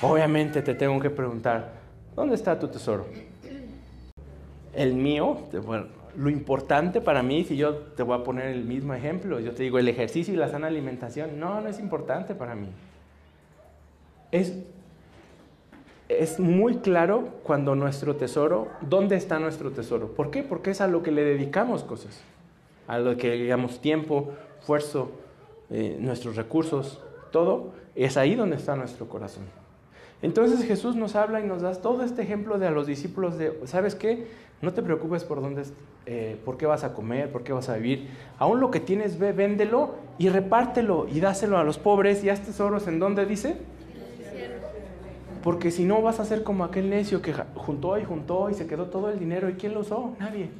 Obviamente 0.00 0.62
te 0.62 0.74
tengo 0.74 0.98
que 1.00 1.10
preguntar, 1.10 1.72
¿dónde 2.16 2.36
está 2.36 2.58
tu 2.58 2.68
tesoro? 2.68 3.06
El 4.74 4.94
mío, 4.94 5.38
lo 6.16 6.30
importante 6.30 7.00
para 7.00 7.22
mí, 7.22 7.44
si 7.44 7.56
yo 7.56 7.74
te 7.76 8.02
voy 8.02 8.18
a 8.18 8.24
poner 8.24 8.46
el 8.46 8.64
mismo 8.64 8.94
ejemplo, 8.94 9.40
yo 9.40 9.52
te 9.52 9.62
digo 9.62 9.78
el 9.78 9.88
ejercicio 9.88 10.32
y 10.32 10.36
la 10.36 10.48
sana 10.48 10.66
alimentación, 10.66 11.38
no, 11.38 11.60
no 11.60 11.68
es 11.68 11.78
importante 11.78 12.34
para 12.34 12.54
mí. 12.54 12.68
Es, 14.30 14.54
es 16.08 16.40
muy 16.40 16.76
claro 16.76 17.28
cuando 17.42 17.74
nuestro 17.74 18.16
tesoro, 18.16 18.68
¿dónde 18.80 19.16
está 19.16 19.38
nuestro 19.38 19.72
tesoro? 19.72 20.08
¿Por 20.14 20.30
qué? 20.30 20.42
Porque 20.42 20.70
es 20.70 20.80
a 20.80 20.88
lo 20.88 21.02
que 21.02 21.10
le 21.10 21.24
dedicamos 21.24 21.84
cosas, 21.84 22.22
a 22.86 22.98
lo 22.98 23.16
que 23.16 23.32
digamos 23.32 23.80
tiempo, 23.80 24.32
esfuerzo, 24.58 25.12
eh, 25.70 25.96
nuestros 25.98 26.36
recursos, 26.36 27.00
todo, 27.30 27.72
es 27.94 28.16
ahí 28.16 28.34
donde 28.34 28.56
está 28.56 28.76
nuestro 28.76 29.08
corazón. 29.08 29.44
Entonces 30.22 30.64
Jesús 30.64 30.94
nos 30.94 31.16
habla 31.16 31.40
y 31.40 31.44
nos 31.44 31.62
da 31.62 31.74
todo 31.74 32.04
este 32.04 32.22
ejemplo 32.22 32.58
de 32.58 32.68
a 32.68 32.70
los 32.70 32.86
discípulos 32.86 33.36
de, 33.36 33.60
¿sabes 33.64 33.96
qué? 33.96 34.28
No 34.62 34.72
te 34.72 34.80
preocupes 34.80 35.24
por 35.24 35.42
dónde, 35.42 35.64
eh, 36.06 36.40
por 36.44 36.56
qué 36.56 36.66
vas 36.66 36.84
a 36.84 36.94
comer, 36.94 37.32
por 37.32 37.42
qué 37.42 37.52
vas 37.52 37.68
a 37.68 37.76
vivir. 37.76 38.08
Aún 38.38 38.60
lo 38.60 38.70
que 38.70 38.78
tienes, 38.78 39.18
ve, 39.18 39.32
véndelo 39.32 39.96
y 40.18 40.28
repártelo 40.28 41.08
y 41.08 41.18
dáselo 41.18 41.58
a 41.58 41.64
los 41.64 41.78
pobres 41.78 42.22
y 42.22 42.30
haz 42.30 42.40
tesoros 42.40 42.86
en 42.86 43.00
donde 43.00 43.26
dice. 43.26 43.56
Porque 45.42 45.72
si 45.72 45.84
no 45.84 46.00
vas 46.02 46.20
a 46.20 46.24
ser 46.24 46.44
como 46.44 46.62
aquel 46.62 46.88
necio 46.88 47.20
que 47.20 47.34
juntó 47.56 47.98
y 47.98 48.04
juntó 48.04 48.48
y 48.48 48.54
se 48.54 48.68
quedó 48.68 48.86
todo 48.86 49.10
el 49.10 49.18
dinero. 49.18 49.50
¿Y 49.50 49.54
quién 49.54 49.74
lo 49.74 49.80
usó? 49.80 50.14
Nadie. 50.20 50.50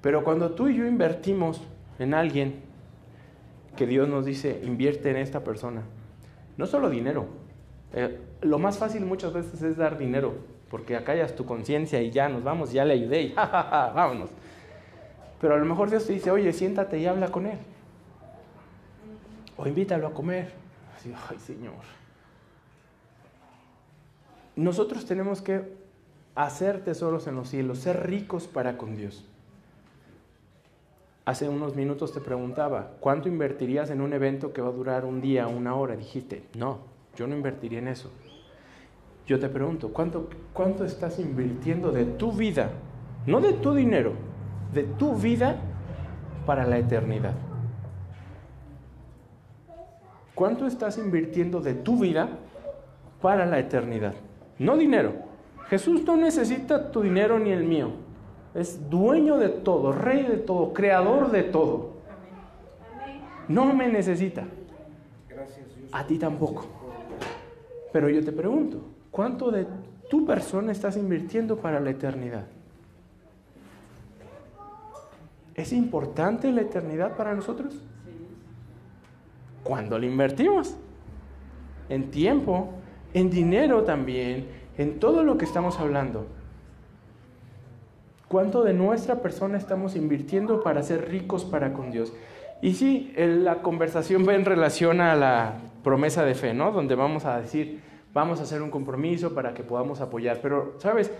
Pero 0.00 0.24
cuando 0.24 0.52
tú 0.52 0.68
y 0.68 0.76
yo 0.76 0.86
invertimos 0.86 1.60
en 1.98 2.14
alguien, 2.14 2.62
que 3.76 3.86
Dios 3.86 4.08
nos 4.08 4.24
dice, 4.24 4.62
invierte 4.64 5.10
en 5.10 5.16
esta 5.16 5.44
persona, 5.44 5.82
no 6.56 6.66
solo 6.66 6.88
dinero. 6.88 7.41
Eh, 7.94 8.18
lo 8.40 8.58
más 8.58 8.78
fácil 8.78 9.04
muchas 9.04 9.32
veces 9.32 9.62
es 9.62 9.76
dar 9.76 9.98
dinero, 9.98 10.34
porque 10.70 10.96
acallas 10.96 11.36
tu 11.36 11.44
conciencia 11.44 12.00
y 12.00 12.10
ya 12.10 12.28
nos 12.28 12.42
vamos, 12.42 12.72
ya 12.72 12.84
le 12.84 12.94
ayudé 12.94 13.22
y 13.22 13.32
ja, 13.36 13.92
vámonos. 13.94 14.30
Pero 15.40 15.54
a 15.54 15.58
lo 15.58 15.64
mejor 15.64 15.90
Dios 15.90 16.06
te 16.06 16.12
dice, 16.12 16.30
oye, 16.30 16.52
siéntate 16.52 16.98
y 16.98 17.06
habla 17.06 17.28
con 17.28 17.46
él. 17.46 17.58
O 19.56 19.66
invítalo 19.66 20.06
a 20.06 20.14
comer. 20.14 20.52
Así, 20.96 21.12
ay 21.28 21.38
Señor. 21.38 21.74
Nosotros 24.56 25.04
tenemos 25.06 25.42
que 25.42 25.62
hacer 26.34 26.84
tesoros 26.84 27.26
en 27.26 27.36
los 27.36 27.48
cielos, 27.48 27.78
ser 27.78 28.06
ricos 28.06 28.46
para 28.46 28.76
con 28.76 28.96
Dios. 28.96 29.24
Hace 31.24 31.48
unos 31.48 31.76
minutos 31.76 32.12
te 32.12 32.20
preguntaba, 32.20 32.92
¿cuánto 33.00 33.28
invertirías 33.28 33.90
en 33.90 34.00
un 34.00 34.12
evento 34.12 34.52
que 34.52 34.60
va 34.60 34.68
a 34.68 34.72
durar 34.72 35.04
un 35.04 35.20
día, 35.20 35.46
una 35.46 35.74
hora? 35.74 35.96
Dijiste, 35.96 36.44
no, 36.56 36.80
yo 37.16 37.26
no 37.26 37.34
invertiría 37.34 37.78
en 37.78 37.88
eso. 37.88 38.10
Yo 39.26 39.38
te 39.38 39.48
pregunto, 39.48 39.92
¿cuánto, 39.92 40.28
¿cuánto 40.52 40.84
estás 40.84 41.18
invirtiendo 41.18 41.92
de 41.92 42.04
tu 42.04 42.32
vida? 42.32 42.70
No 43.26 43.40
de 43.40 43.52
tu 43.52 43.74
dinero, 43.74 44.14
de 44.72 44.82
tu 44.82 45.14
vida 45.14 45.56
para 46.44 46.66
la 46.66 46.78
eternidad. 46.78 47.34
¿Cuánto 50.34 50.66
estás 50.66 50.98
invirtiendo 50.98 51.60
de 51.60 51.74
tu 51.74 51.98
vida 51.98 52.28
para 53.20 53.46
la 53.46 53.58
eternidad? 53.58 54.14
No 54.58 54.76
dinero. 54.76 55.12
Jesús 55.68 56.04
no 56.04 56.16
necesita 56.16 56.90
tu 56.90 57.02
dinero 57.02 57.38
ni 57.38 57.50
el 57.50 57.64
mío. 57.64 57.90
Es 58.54 58.90
dueño 58.90 59.38
de 59.38 59.48
todo, 59.48 59.92
rey 59.92 60.24
de 60.24 60.38
todo, 60.38 60.72
creador 60.72 61.30
de 61.30 61.44
todo. 61.44 61.92
No 63.48 63.72
me 63.72 63.88
necesita. 63.88 64.44
A 65.92 66.06
ti 66.06 66.18
tampoco. 66.18 66.81
Pero 67.92 68.08
yo 68.08 68.24
te 68.24 68.32
pregunto, 68.32 68.80
¿cuánto 69.10 69.50
de 69.50 69.66
tu 70.08 70.24
persona 70.24 70.72
estás 70.72 70.96
invirtiendo 70.96 71.58
para 71.58 71.78
la 71.78 71.90
eternidad? 71.90 72.46
¿Es 75.54 75.72
importante 75.72 76.50
la 76.50 76.62
eternidad 76.62 77.16
para 77.16 77.34
nosotros? 77.34 77.82
¿Cuándo 79.62 79.98
la 79.98 80.06
invertimos? 80.06 80.76
En 81.88 82.10
tiempo, 82.10 82.70
en 83.12 83.28
dinero 83.28 83.84
también, 83.84 84.46
en 84.78 84.98
todo 84.98 85.22
lo 85.22 85.36
que 85.36 85.44
estamos 85.44 85.78
hablando. 85.78 86.26
¿Cuánto 88.28 88.64
de 88.64 88.72
nuestra 88.72 89.16
persona 89.20 89.58
estamos 89.58 89.94
invirtiendo 89.94 90.62
para 90.62 90.82
ser 90.82 91.10
ricos 91.10 91.44
para 91.44 91.74
con 91.74 91.90
Dios? 91.90 92.14
Y 92.62 92.74
sí, 92.74 93.12
la 93.16 93.60
conversación 93.60 94.26
va 94.26 94.36
en 94.36 94.44
relación 94.44 95.00
a 95.00 95.16
la 95.16 95.54
promesa 95.82 96.24
de 96.24 96.36
fe, 96.36 96.54
¿no? 96.54 96.70
Donde 96.70 96.94
vamos 96.94 97.24
a 97.24 97.40
decir, 97.40 97.82
vamos 98.14 98.38
a 98.38 98.44
hacer 98.44 98.62
un 98.62 98.70
compromiso 98.70 99.34
para 99.34 99.52
que 99.52 99.64
podamos 99.64 100.00
apoyar. 100.00 100.38
Pero, 100.40 100.76
¿sabes? 100.78 101.12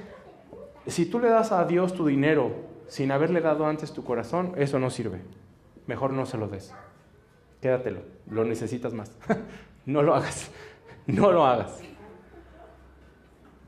Si 0.87 1.05
tú 1.07 1.19
le 1.19 1.29
das 1.29 1.51
a 1.51 1.65
Dios 1.65 1.95
tu 1.95 2.07
dinero 2.07 2.53
sin 2.87 3.11
haberle 3.11 3.41
dado 3.41 3.67
antes 3.67 3.93
tu 3.93 4.05
corazón, 4.05 4.53
eso 4.57 4.79
no 4.79 4.89
sirve. 4.89 5.21
Mejor 5.89 6.13
no 6.13 6.27
se 6.27 6.39
lo 6.39 6.47
des. 6.47 6.73
quédatelo, 7.61 8.03
lo 8.31 8.45
necesitas 8.45 8.93
más. 8.93 9.11
no 9.85 10.03
lo 10.03 10.15
hagas, 10.15 10.49
no 11.09 11.33
lo 11.33 11.45
hagas. 11.45 11.81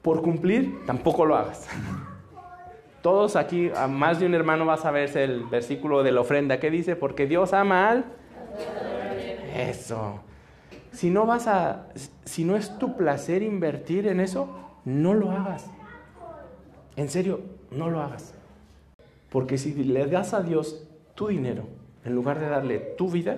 Por 0.01 0.23
cumplir, 0.23 0.87
tampoco 0.87 1.27
lo 1.27 1.35
hagas. 1.35 1.67
Todos 3.05 3.37
aquí, 3.37 3.71
a 3.77 3.87
más 3.87 4.19
de 4.19 4.25
un 4.25 4.33
hermano 4.33 4.64
va 4.64 4.75
a 4.75 4.79
saberse 4.79 5.25
el 5.25 5.45
versículo 5.45 6.03
de 6.03 6.11
la 6.11 6.23
ofrenda 6.23 6.59
que 6.59 6.71
dice, 6.71 6.97
porque 6.97 7.27
Dios 7.27 7.53
ama 7.53 7.90
al... 7.90 8.07
Eso. 9.55 10.21
Si 10.90 11.11
no 11.11 11.27
vas 11.27 11.47
a, 11.47 11.88
si 12.25 12.47
no 12.47 12.57
es 12.57 12.79
tu 12.79 12.97
placer 12.97 13.43
invertir 13.43 14.07
en 14.07 14.21
eso, 14.21 14.49
no 14.87 15.12
lo 15.12 15.33
hagas. 15.33 15.67
En 16.97 17.11
serio, 17.11 17.43
no 17.71 17.90
lo 17.90 18.01
hagas. 18.01 18.33
Porque 19.29 19.59
si 19.59 19.75
le 19.85 20.07
das 20.07 20.33
a 20.33 20.40
Dios 20.40 20.88
tu 21.14 21.29
dinero 21.29 21.64
en 22.07 22.14
lugar 22.14 22.40
de 22.40 22.49
darle 22.49 22.79
tu 22.79 23.11
vida, 23.11 23.37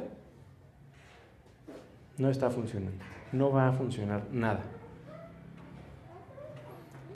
no 2.19 2.31
está 2.31 2.51
funcionando. 2.51 3.03
No 3.33 3.51
va 3.51 3.67
a 3.67 3.73
funcionar 3.73 4.29
nada. 4.31 4.61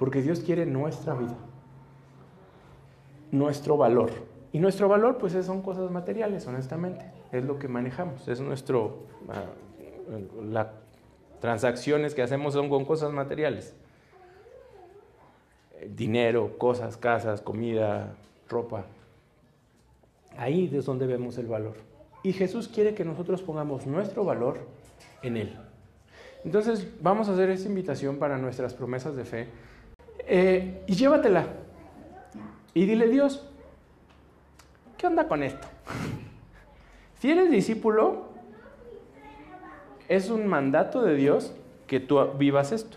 Porque 0.01 0.21
Dios 0.21 0.41
quiere 0.41 0.67
nuestra 0.67 1.15
vida, 1.15 1.37
nuestro 3.33 3.77
valor. 3.77 4.11
Y 4.53 4.59
nuestro 4.59 4.89
valor, 4.89 5.19
pues 5.19 5.33
son 5.45 5.63
cosas 5.63 5.91
materiales, 5.91 6.47
honestamente. 6.47 7.05
Es 7.31 7.45
lo 7.45 7.59
que 7.59 7.69
manejamos. 7.69 8.27
Es 8.27 8.41
nuestro. 8.41 9.05
Uh, 9.29 10.45
las 10.51 10.69
transacciones 11.41 12.15
que 12.15 12.23
hacemos 12.23 12.55
son 12.55 12.69
con 12.69 12.85
cosas 12.85 13.13
materiales. 13.13 13.75
Dinero, 15.97 16.59
cosas, 16.59 16.97
casas, 16.97 17.41
comida, 17.41 18.15
ropa. 18.49 18.85
Ahí 20.37 20.71
es 20.73 20.85
donde 20.85 21.07
vemos 21.07 21.39
el 21.39 21.47
valor. 21.47 21.75
Y 22.23 22.33
Jesús 22.33 22.69
quiere 22.69 22.95
que 22.95 23.05
nosotros 23.05 23.43
pongamos 23.43 23.87
nuestro 23.87 24.25
valor 24.25 24.59
en 25.23 25.37
Él. 25.37 25.57
Entonces 26.45 26.87
vamos 27.01 27.29
a 27.29 27.33
hacer 27.33 27.51
esta 27.51 27.69
invitación 27.69 28.17
para 28.17 28.37
nuestras 28.37 28.75
promesas 28.75 29.17
de 29.17 29.25
fe. 29.25 29.49
Eh, 30.27 30.83
y 30.87 30.95
llévatela. 30.95 31.47
Y 32.75 32.87
dile, 32.87 33.09
Dios, 33.09 33.45
¿qué 34.97 35.07
onda 35.07 35.29
con 35.29 35.43
esto? 35.43 35.67
Si 37.21 37.31
eres 37.31 37.51
discípulo, 37.51 38.31
es 40.09 40.31
un 40.31 40.47
mandato 40.47 41.03
de 41.03 41.17
Dios 41.17 41.53
que 41.87 42.01
tú 42.01 42.19
vivas 42.39 42.73
esto. 42.73 42.97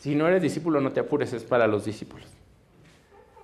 Si 0.00 0.14
no 0.14 0.26
eres 0.26 0.40
discípulo, 0.40 0.80
no 0.80 0.90
te 0.92 1.00
apures, 1.00 1.34
es 1.34 1.44
para 1.44 1.66
los 1.66 1.84
discípulos. 1.84 2.26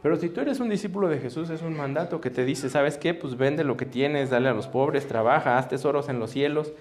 Pero 0.02 0.16
si 0.16 0.30
tú 0.30 0.40
eres 0.40 0.60
un 0.60 0.70
discípulo 0.70 1.08
de 1.08 1.18
Jesús, 1.18 1.50
es 1.50 1.60
un 1.60 1.76
mandato 1.76 2.20
que 2.22 2.30
te 2.30 2.44
dice, 2.44 2.70
¿sabes 2.70 2.96
qué? 2.96 3.12
Pues 3.12 3.36
vende 3.36 3.64
lo 3.64 3.76
que 3.76 3.84
tienes, 3.84 4.30
dale 4.30 4.48
a 4.48 4.54
los 4.54 4.66
pobres, 4.66 5.06
trabaja, 5.06 5.58
haz 5.58 5.68
tesoros 5.68 6.08
en 6.08 6.18
los 6.18 6.30
cielos, 6.30 6.72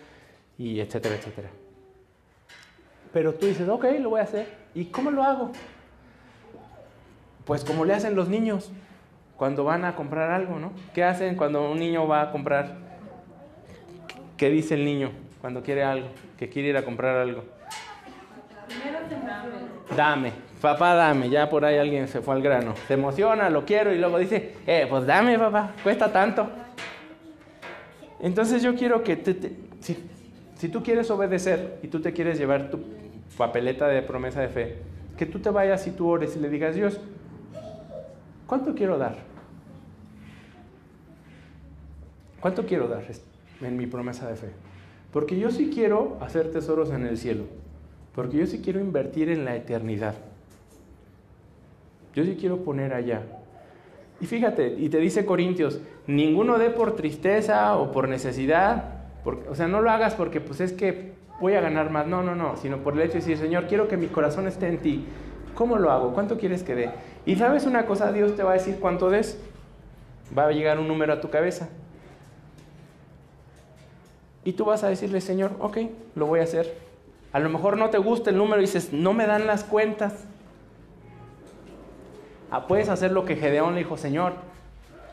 y 0.57 0.79
etcétera, 0.79 1.15
etcétera. 1.15 1.49
Pero 3.11 3.33
tú 3.33 3.45
dices, 3.45 3.67
ok, 3.67 3.85
lo 3.99 4.11
voy 4.11 4.21
a 4.21 4.23
hacer. 4.23 4.47
¿Y 4.73 4.85
cómo 4.85 5.11
lo 5.11 5.21
hago? 5.21 5.51
Pues 7.47 7.63
como 7.63 7.85
le 7.85 7.93
hacen 7.93 8.15
los 8.15 8.27
niños 8.27 8.71
cuando 9.37 9.63
van 9.63 9.85
a 9.85 9.95
comprar 9.95 10.31
algo, 10.31 10.59
¿no? 10.59 10.73
¿Qué 10.93 11.03
hacen 11.03 11.35
cuando 11.35 11.71
un 11.71 11.79
niño 11.79 12.05
va 12.05 12.23
a 12.23 12.31
comprar? 12.31 12.75
¿Qué 14.35 14.49
dice 14.49 14.73
el 14.73 14.83
niño 14.83 15.11
cuando 15.39 15.63
quiere 15.63 15.83
algo? 15.83 16.09
Que 16.37 16.49
quiere 16.49 16.69
ir 16.69 16.77
a 16.77 16.83
comprar 16.83 17.15
algo. 17.15 17.45
Dame, 19.95 20.33
papá, 20.61 20.93
dame. 20.93 21.29
Ya 21.29 21.49
por 21.49 21.63
ahí 21.63 21.77
alguien 21.77 22.09
se 22.09 22.21
fue 22.21 22.35
al 22.35 22.41
grano. 22.41 22.73
Se 22.85 22.95
emociona, 22.95 23.49
lo 23.49 23.63
quiero 23.63 23.93
y 23.93 23.97
luego 23.97 24.19
dice, 24.19 24.55
eh, 24.67 24.85
pues 24.89 25.05
dame, 25.05 25.39
papá, 25.39 25.71
cuesta 25.81 26.11
tanto. 26.11 26.49
Entonces 28.19 28.61
yo 28.61 28.75
quiero 28.75 29.03
que 29.03 29.15
te, 29.15 29.55
si, 29.79 29.97
si 30.55 30.67
tú 30.67 30.83
quieres 30.83 31.09
obedecer 31.09 31.79
y 31.81 31.87
tú 31.87 32.01
te 32.01 32.11
quieres 32.11 32.37
llevar 32.37 32.69
tu 32.69 32.83
papeleta 33.37 33.87
de 33.87 34.01
promesa 34.01 34.41
de 34.41 34.49
fe, 34.49 34.77
que 35.17 35.25
tú 35.25 35.39
te 35.39 35.49
vayas 35.49 35.87
y 35.87 35.91
tú 35.91 36.09
ores 36.09 36.35
y 36.35 36.39
le 36.39 36.49
digas, 36.49 36.75
Dios, 36.75 36.99
¿cuánto 38.47 38.73
quiero 38.73 38.97
dar? 38.97 39.17
¿Cuánto 42.39 42.65
quiero 42.65 42.87
dar 42.87 43.03
en 43.61 43.77
mi 43.77 43.87
promesa 43.87 44.27
de 44.27 44.35
fe? 44.35 44.49
Porque 45.11 45.37
yo 45.37 45.51
sí 45.51 45.71
quiero 45.73 46.17
hacer 46.21 46.51
tesoros 46.51 46.91
en 46.91 47.05
el 47.05 47.17
cielo. 47.17 47.45
Porque 48.13 48.37
yo 48.37 48.47
sí 48.47 48.61
quiero 48.63 48.79
invertir 48.79 49.29
en 49.29 49.45
la 49.45 49.55
eternidad. 49.55 50.15
Yo 52.13 52.23
sí 52.23 52.35
quiero 52.39 52.63
poner 52.63 52.93
allá. 52.93 53.21
Y 54.19 54.25
fíjate, 54.25 54.75
y 54.77 54.89
te 54.89 54.97
dice 54.97 55.25
Corintios, 55.25 55.79
ninguno 56.07 56.57
dé 56.57 56.71
por 56.71 56.95
tristeza 56.95 57.77
o 57.77 57.91
por 57.91 58.09
necesidad. 58.09 58.95
o 59.49 59.55
sea, 59.55 59.67
no 59.67 59.81
lo 59.81 59.91
hagas 59.91 60.15
porque 60.15 60.41
pues 60.41 60.59
es 60.61 60.73
que 60.73 61.13
voy 61.39 61.53
a 61.53 61.61
ganar 61.61 61.91
más. 61.91 62.07
No, 62.07 62.23
no, 62.23 62.35
no, 62.35 62.57
sino 62.57 62.77
por 62.77 62.93
el 62.93 63.01
hecho 63.01 63.13
de 63.13 63.19
decir, 63.19 63.37
Señor, 63.37 63.67
quiero 63.67 63.87
que 63.87 63.97
mi 63.97 64.07
corazón 64.07 64.47
esté 64.47 64.67
en 64.67 64.79
ti. 64.79 65.05
¿Cómo 65.53 65.77
lo 65.77 65.91
hago? 65.91 66.13
¿Cuánto 66.13 66.37
quieres 66.37 66.63
que 66.63 66.75
dé? 66.75 66.89
Y 67.27 67.35
sabes 67.35 67.65
una 67.65 67.85
cosa, 67.85 68.13
Dios 68.13 68.37
te 68.37 68.41
va 68.41 68.51
a 68.51 68.53
decir 68.53 68.77
cuánto 68.79 69.09
des. 69.09 69.37
Va 70.35 70.45
a 70.45 70.51
llegar 70.51 70.79
un 70.79 70.87
número 70.87 71.11
a 71.11 71.19
tu 71.19 71.29
cabeza. 71.29 71.67
Y 74.45 74.53
tú 74.53 74.63
vas 74.63 74.85
a 74.85 74.87
decirle, 74.87 75.19
Señor, 75.19 75.51
ok, 75.59 75.77
lo 76.15 76.25
voy 76.25 76.39
a 76.39 76.43
hacer. 76.43 76.73
A 77.33 77.39
lo 77.39 77.49
mejor 77.49 77.75
no 77.75 77.89
te 77.89 77.97
gusta 77.97 78.29
el 78.29 78.37
número 78.37 78.61
y 78.61 78.61
dices, 78.61 78.93
no 78.93 79.11
me 79.11 79.27
dan 79.27 79.45
las 79.45 79.65
cuentas. 79.65 80.23
Ah, 82.49 82.65
puedes 82.65 82.87
hacer 82.87 83.11
lo 83.11 83.25
que 83.25 83.35
Gedeón 83.35 83.73
le 83.73 83.79
dijo, 83.79 83.97
Señor. 83.97 84.31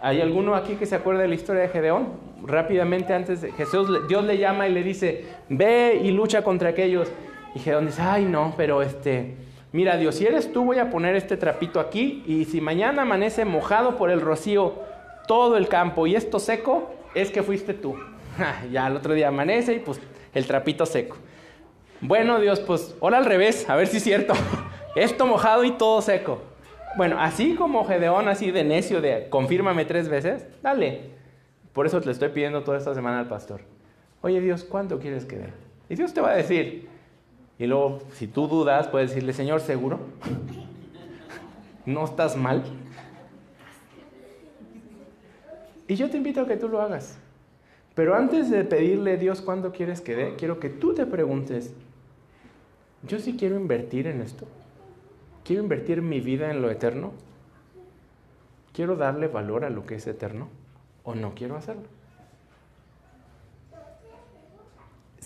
¿Hay 0.01 0.21
alguno 0.21 0.55
aquí 0.55 0.77
que 0.77 0.87
se 0.87 0.95
acuerde 0.95 1.23
de 1.23 1.29
la 1.29 1.35
historia 1.35 1.63
de 1.63 1.69
Gedeón? 1.69 2.11
Rápidamente 2.45 3.13
antes 3.13 3.41
de 3.41 3.51
Jesús, 3.51 4.07
Dios 4.07 4.23
le 4.23 4.39
llama 4.39 4.69
y 4.69 4.73
le 4.73 4.85
dice, 4.85 5.25
ve 5.49 6.01
y 6.01 6.13
lucha 6.13 6.45
contra 6.45 6.69
aquellos. 6.69 7.11
Y 7.57 7.59
Gedeón 7.59 7.87
dice, 7.87 8.03
ay 8.03 8.25
no, 8.25 8.55
pero 8.57 8.83
este, 8.83 9.35
mira 9.75 9.97
Dios, 9.97 10.15
si 10.15 10.25
eres 10.25 10.53
tú 10.53 10.65
voy 10.65 10.79
a 10.79 10.89
poner 10.89 11.17
este 11.17 11.37
trapito 11.37 11.81
aquí 11.81 12.23
y 12.27 12.45
si 12.45 12.61
mañana 12.61 13.03
amanece 13.03 13.45
mojado 13.45 13.97
por 13.97 14.09
el 14.09 14.21
rocío 14.21 14.75
todo 15.27 15.57
el 15.57 15.67
campo 15.67 16.07
y 16.07 16.15
esto 16.15 16.39
seco, 16.39 16.95
es 17.15 17.33
que 17.33 17.43
fuiste 17.43 17.75
tú. 17.75 17.97
ya 18.71 18.87
el 18.87 18.97
otro 18.97 19.15
día 19.15 19.29
amanece 19.29 19.75
y 19.75 19.79
pues 19.81 20.01
el 20.33 20.47
trapito 20.47 20.87
seco. 20.87 21.17
Bueno, 22.01 22.39
Dios, 22.39 22.61
pues 22.61 22.95
ahora 23.01 23.19
al 23.19 23.25
revés, 23.25 23.69
a 23.69 23.75
ver 23.75 23.89
si 23.89 23.97
es 23.97 24.05
cierto. 24.05 24.35
Esto 24.95 25.27
mojado 25.27 25.65
y 25.65 25.73
todo 25.73 26.01
seco. 26.03 26.41
Bueno, 26.97 27.17
así 27.19 27.57
como 27.57 27.85
Gedeón, 27.85 28.29
así 28.29 28.53
de 28.53 28.63
necio, 28.63 29.01
de 29.01 29.27
confírmame 29.29 29.85
tres 29.85 30.09
veces, 30.09 30.47
dale. 30.63 31.11
Por 31.73 31.87
eso 31.87 31.99
le 31.99 32.13
estoy 32.13 32.29
pidiendo 32.29 32.63
toda 32.63 32.79
esta 32.79 32.95
semana 32.95 33.19
al 33.19 33.27
pastor. 33.27 33.63
Oye 34.23 34.41
Dios, 34.41 34.63
¿cuánto 34.63 35.01
quieres 35.01 35.25
que 35.25 35.37
dé? 35.37 35.53
Y 35.89 35.97
Dios 35.97 36.15
te 36.15 36.21
va 36.21 36.31
a 36.31 36.37
decir. 36.37 36.94
Y 37.59 37.67
luego, 37.67 38.01
si 38.13 38.27
tú 38.27 38.49
dudas, 38.49 38.89
puedes 38.89 39.11
decirle, 39.11 39.33
Señor, 39.33 39.61
¿seguro? 39.61 40.01
¿No 41.87 42.05
estás 42.05 42.37
mal? 42.37 42.65
Y 45.87 45.97
yo 45.97 46.11
te 46.11 46.17
invito 46.17 46.41
a 46.41 46.47
que 46.47 46.57
tú 46.57 46.69
lo 46.69 46.81
hagas. 46.81 47.19
Pero 47.95 48.17
antes 48.17 48.51
de 48.51 48.65
pedirle 48.65 49.13
a 49.13 49.17
Dios 49.17 49.41
cuánto 49.41 49.71
quieres 49.71 50.01
que 50.01 50.17
dé, 50.17 50.35
quiero 50.37 50.59
que 50.59 50.69
tú 50.69 50.95
te 50.95 51.07
preguntes, 51.07 51.73
yo 53.07 53.19
sí 53.19 53.37
quiero 53.37 53.57
invertir 53.57 54.07
en 54.07 54.21
esto. 54.21 54.47
Quiero 55.45 55.63
invertir 55.63 56.03
mi 56.03 56.21
vida 56.21 56.51
en 56.51 56.63
lo 56.63 56.71
eterno. 56.71 57.13
Quiero 58.73 58.97
darle 58.97 59.29
valor 59.29 59.65
a 59.65 59.71
lo 59.71 59.87
que 59.87 59.97
es 59.97 60.07
eterno 60.07 60.49
o 61.05 61.15
no 61.15 61.35
quiero 61.35 61.57
hacerlo. 61.57 61.85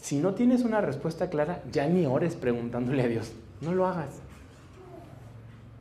Si 0.08 0.18
no 0.20 0.32
tienes 0.32 0.64
una 0.64 0.80
respuesta 0.80 1.28
clara, 1.28 1.62
ya 1.70 1.86
ni 1.86 2.06
ores 2.06 2.34
preguntándole 2.34 3.02
a 3.02 3.08
Dios. 3.08 3.34
No 3.60 3.74
lo 3.74 3.86
hagas. 3.86 4.22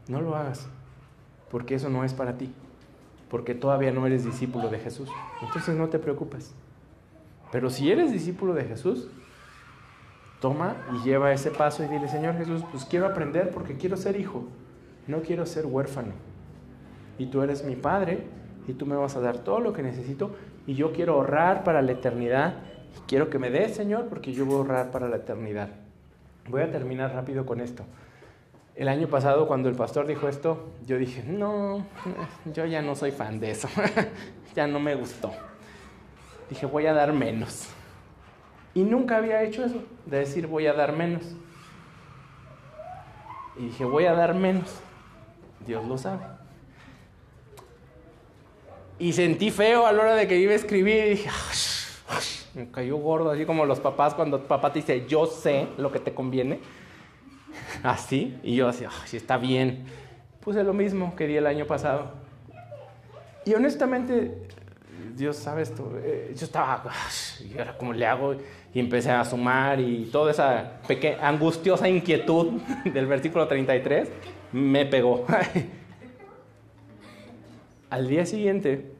No 0.10 0.20
lo 0.20 0.36
hagas. 0.36 0.68
Porque 1.50 1.76
eso 1.76 1.88
no 1.88 2.04
es 2.04 2.13
para 2.13 2.38
ti. 2.38 2.52
Porque 3.30 3.56
todavía 3.56 3.94
no 3.94 4.06
eres 4.06 4.26
discípulo 4.26 4.68
de 4.68 4.80
Jesús. 4.80 5.08
Entonces 5.42 5.78
no 5.78 5.88
te 5.88 5.98
preocupes. 5.98 6.54
Pero 7.54 7.70
si 7.70 7.90
eres 7.90 8.12
discípulo 8.12 8.54
de 8.54 8.66
Jesús, 8.66 9.08
toma 10.42 10.76
y 10.94 11.08
lleva 11.08 11.32
ese 11.32 11.50
paso 11.50 11.86
y 11.86 11.88
dile, 11.88 12.10
Señor 12.10 12.36
Jesús, 12.36 12.63
pues 12.70 12.84
quiero 12.84 13.06
aprender 13.06 13.52
porque 13.52 13.78
quiero 13.78 13.96
ser 13.96 14.20
hijo, 14.20 14.44
no 15.08 15.22
quiero 15.22 15.46
ser 15.46 15.66
huérfano. 15.66 16.12
Y 17.18 17.28
tú 17.28 17.44
eres 17.44 17.63
mi 17.63 17.78
Padre 17.78 18.26
y 18.68 18.74
tú 18.74 18.86
me 18.86 18.98
vas 18.98 19.16
a 19.16 19.22
dar 19.22 19.38
todo 19.38 19.62
lo 19.62 19.72
que 19.72 19.84
necesito 19.84 20.36
y 20.66 20.74
yo 20.74 20.92
quiero 20.92 21.13
ahorrar 21.13 21.63
para 21.63 21.82
la 21.82 21.94
eternidad. 21.94 22.56
Quiero 23.06 23.30
que 23.30 23.40
me 23.40 23.50
des, 23.50 23.76
Señor, 23.76 24.08
porque 24.08 24.34
yo 24.34 24.46
voy 24.46 24.56
a 24.56 24.58
ahorrar 24.58 24.92
para 24.92 25.08
la 25.08 25.18
eternidad. 25.18 25.70
Voy 26.50 26.62
a 26.62 26.72
terminar 26.72 27.14
rápido 27.14 27.46
con 27.46 27.60
esto. 27.60 27.84
El 28.76 28.88
año 28.88 29.08
pasado, 29.08 29.48
cuando 29.48 29.70
el 29.70 29.76
pastor 29.76 30.08
dijo 30.08 30.28
esto, 30.28 30.72
yo 30.86 30.98
dije, 30.98 31.24
no, 31.24 31.86
yo 32.54 32.66
ya 32.66 32.82
no 32.82 32.96
soy 32.96 33.12
fan 33.12 33.40
de 33.40 33.52
eso, 33.52 33.68
ya 34.56 34.68
no 34.68 34.80
me 34.80 34.96
gustó. 34.96 35.32
Dije, 36.50 36.66
voy 36.66 36.86
a 36.86 36.94
dar 36.94 37.12
menos. 37.12 37.68
Y 38.74 38.84
nunca 38.84 39.18
había 39.18 39.42
hecho 39.42 39.66
eso, 39.66 39.84
de 40.06 40.20
decir 40.20 40.46
voy 40.46 40.68
a 40.68 40.74
dar 40.74 40.96
menos. 40.96 41.24
Y 43.58 43.66
dije, 43.66 43.84
voy 43.84 44.06
a 44.06 44.14
dar 44.14 44.36
menos. 44.36 44.80
Dios 45.66 45.84
lo 45.86 45.98
sabe. 45.98 46.24
Y 49.00 49.14
sentí 49.14 49.52
feo 49.52 49.88
a 49.88 49.92
la 49.92 50.02
hora 50.04 50.16
de 50.16 50.28
que 50.28 50.38
iba 50.38 50.52
a 50.52 50.56
escribir 50.56 51.06
y 51.06 51.10
dije, 51.10 51.30
me 52.58 52.72
cayó 52.72 52.98
gordo, 52.98 53.30
así 53.30 53.46
como 53.46 53.65
los 53.65 53.80
papás 53.80 54.15
cuando 54.15 54.48
papá 54.48 54.74
te 54.74 54.80
dice, 54.80 55.06
yo 55.08 55.28
sé 55.28 55.67
lo 55.78 55.91
que 55.91 56.00
te 56.00 56.13
conviene. 56.13 56.60
Así, 57.84 58.38
y 58.43 58.56
yo 58.56 58.67
así, 58.67 58.86
sí 59.06 59.17
está 59.17 59.38
bien. 59.38 59.86
Puse 60.41 60.63
lo 60.63 60.74
mismo 60.74 61.15
que 61.15 61.28
di 61.28 61.38
el 61.38 61.48
año 61.48 61.65
pasado. 61.65 62.12
Y 63.46 63.54
honestamente, 63.54 64.48
Dios 65.15 65.38
sabe 65.38 65.62
esto, 65.62 65.93
eh, 66.04 66.34
yo 66.36 66.46
estaba, 66.46 66.84
y 67.39 67.58
ahora 67.58 67.78
cómo 67.78 67.93
le 67.93 68.06
hago, 68.06 68.36
y 68.74 68.80
empecé 68.80 69.12
a 69.12 69.24
sumar 69.24 69.80
y 69.80 70.10
toda 70.12 70.32
esa 70.32 70.82
angustiosa 71.22 71.88
inquietud 71.88 72.60
del 72.86 73.06
versículo 73.06 73.48
33 73.48 74.10
me 74.52 74.86
pegó. 74.86 75.26
Al 77.89 78.08
día 78.08 78.26
siguiente 78.26 78.97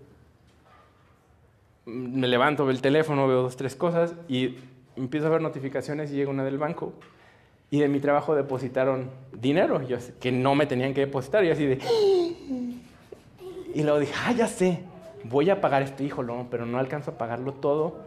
me 1.88 2.28
levanto, 2.28 2.65
veo 2.65 2.71
el 2.71 2.82
teléfono, 2.82 3.28
veo 3.28 3.43
dos, 3.43 3.56
tres 3.56 3.76
cosas 3.76 4.13
y 4.28 4.56
empiezo 4.97 5.28
a 5.28 5.30
ver 5.30 5.41
notificaciones 5.41 6.12
y 6.12 6.15
llega 6.15 6.30
una 6.30 6.43
del 6.43 6.58
banco. 6.58 6.93
Y 7.71 7.80
de 7.80 7.88
mi 7.88 8.00
trabajo 8.00 8.36
depositaron 8.36 9.10
dinero, 9.34 9.82
yo, 9.82 9.97
que 10.19 10.32
no 10.32 10.56
me 10.56 10.65
tenían 10.65 10.93
que 10.93 11.02
depositar. 11.02 11.43
Y 11.43 11.50
así 11.50 11.65
de... 11.65 11.80
Y 13.73 13.84
luego 13.84 14.00
dije, 14.00 14.13
ah, 14.26 14.32
ya 14.32 14.47
sé, 14.47 14.84
voy 15.23 15.50
a 15.50 15.62
pagar 15.62 15.82
esto, 15.82 16.04
híjolo, 16.04 16.47
pero 16.50 16.65
no 16.65 16.78
alcanzo 16.80 17.12
a 17.12 17.17
pagarlo 17.17 17.54
todo 17.54 17.97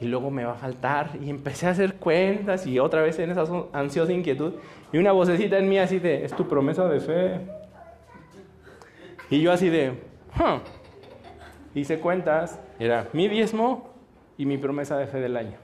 y 0.00 0.06
luego 0.06 0.30
me 0.30 0.44
va 0.44 0.52
a 0.52 0.56
faltar. 0.56 1.10
Y 1.22 1.30
empecé 1.30 1.66
a 1.66 1.70
hacer 1.70 1.94
cuentas 1.94 2.66
y 2.66 2.78
otra 2.78 3.02
vez 3.02 3.18
en 3.18 3.30
esa 3.30 3.44
ansiosa 3.72 4.12
inquietud. 4.12 4.54
Y 4.92 4.98
una 4.98 5.12
vocecita 5.12 5.58
en 5.58 5.68
mí 5.68 5.78
así 5.78 5.98
de, 5.98 6.24
es 6.24 6.34
tu 6.34 6.48
promesa 6.48 6.88
de 6.88 7.00
fe. 7.00 7.40
Y 9.30 9.40
yo 9.40 9.52
así 9.52 9.68
de, 9.68 9.90
huh. 10.38 10.60
Hice 11.74 12.00
cuentas, 12.00 12.58
era 12.78 13.08
mi 13.12 13.28
diezmo 13.28 13.90
y 14.36 14.46
mi 14.46 14.58
promesa 14.58 14.96
de 14.98 15.06
fe 15.06 15.20
del 15.20 15.36
año. 15.36 15.56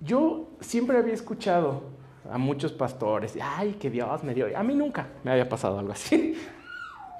Yo 0.00 0.48
siempre 0.60 0.98
había 0.98 1.14
escuchado 1.14 1.82
a 2.30 2.38
muchos 2.38 2.72
pastores, 2.72 3.38
ay, 3.40 3.74
que 3.74 3.90
Dios 3.90 4.22
me 4.22 4.34
dio. 4.34 4.46
A 4.56 4.62
mí 4.62 4.74
nunca 4.74 5.08
me 5.22 5.30
había 5.30 5.48
pasado 5.48 5.78
algo 5.78 5.92
así. 5.92 6.34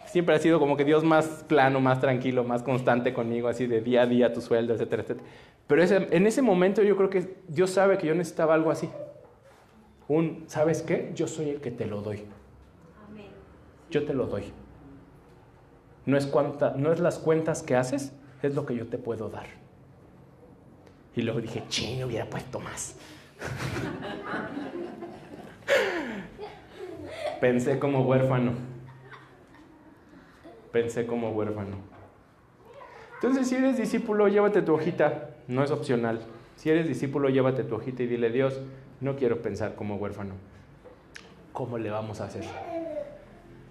Siempre 0.07 0.37
ha 0.37 0.39
sido 0.39 0.61
como 0.61 0.77
que 0.77 0.85
Dios 0.85 1.03
más 1.03 1.45
plano, 1.49 1.81
más 1.81 1.99
tranquilo, 1.99 2.45
más 2.45 2.63
constante 2.63 3.13
conmigo, 3.13 3.49
así 3.49 3.67
de 3.67 3.81
día 3.81 4.03
a 4.03 4.07
día 4.07 4.33
tu 4.33 4.41
sueldo, 4.41 4.73
etcétera, 4.73 5.03
etcétera. 5.03 5.27
Pero 5.67 5.83
en 5.83 6.27
ese 6.29 6.41
momento 6.41 6.83
yo 6.83 6.97
creo 6.97 7.11
que 7.11 7.35
Dios 7.49 7.71
sabe 7.71 7.99
que 7.99 8.07
yo 8.07 8.15
necesitaba 8.15 8.55
algo 8.55 8.71
así. 8.71 8.89
Un, 10.07 10.45
¿sabes 10.47 10.83
qué? 10.83 11.11
Yo 11.17 11.27
soy 11.27 11.49
el 11.49 11.61
que 11.61 11.73
te 11.73 11.87
lo 11.87 12.01
doy. 12.01 12.23
Yo 13.91 14.05
te 14.05 14.15
lo 14.15 14.27
doy. 14.27 14.45
No 16.07 16.17
es, 16.17 16.27
cuanta, 16.27 16.75
no 16.77 16.93
es 16.93 17.01
las 17.01 17.19
cuentas 17.19 17.63
que 17.63 17.77
haces, 17.77 18.13
es 18.43 18.55
lo 18.55 18.67
que 18.67 18.77
yo 18.77 18.87
te 18.87 18.99
puedo 18.99 19.31
dar. 19.31 19.47
Y 21.17 21.23
luego 21.23 21.41
dije, 21.41 21.63
ching, 21.69 22.05
hubiera 22.05 22.27
puesto 22.27 22.61
más. 22.61 22.97
Pensé 27.41 27.79
como 27.79 28.03
huérfano. 28.03 28.53
Pensé 30.73 31.07
como 31.07 31.31
huérfano. 31.31 31.77
Entonces, 33.15 33.49
si 33.49 33.55
eres 33.55 33.79
discípulo, 33.79 34.29
llévate 34.29 34.61
tu 34.61 34.75
hojita, 34.75 35.31
no 35.49 35.63
es 35.63 35.71
opcional. 35.71 36.21
Si 36.57 36.69
eres 36.69 36.87
discípulo, 36.87 37.29
llévate 37.29 37.65
tu 37.65 37.77
hojita 37.77 38.03
y 38.03 38.07
dile, 38.07 38.31
Dios, 38.31 38.61
no 39.01 39.17
quiero 39.17 39.41
pensar 39.41 39.75
como 39.75 39.97
huérfano. 39.97 40.35
¿Cómo 41.53 41.79
le 41.79 41.91
vamos 41.91 42.21
a 42.21 42.25
hacer? 42.25 42.45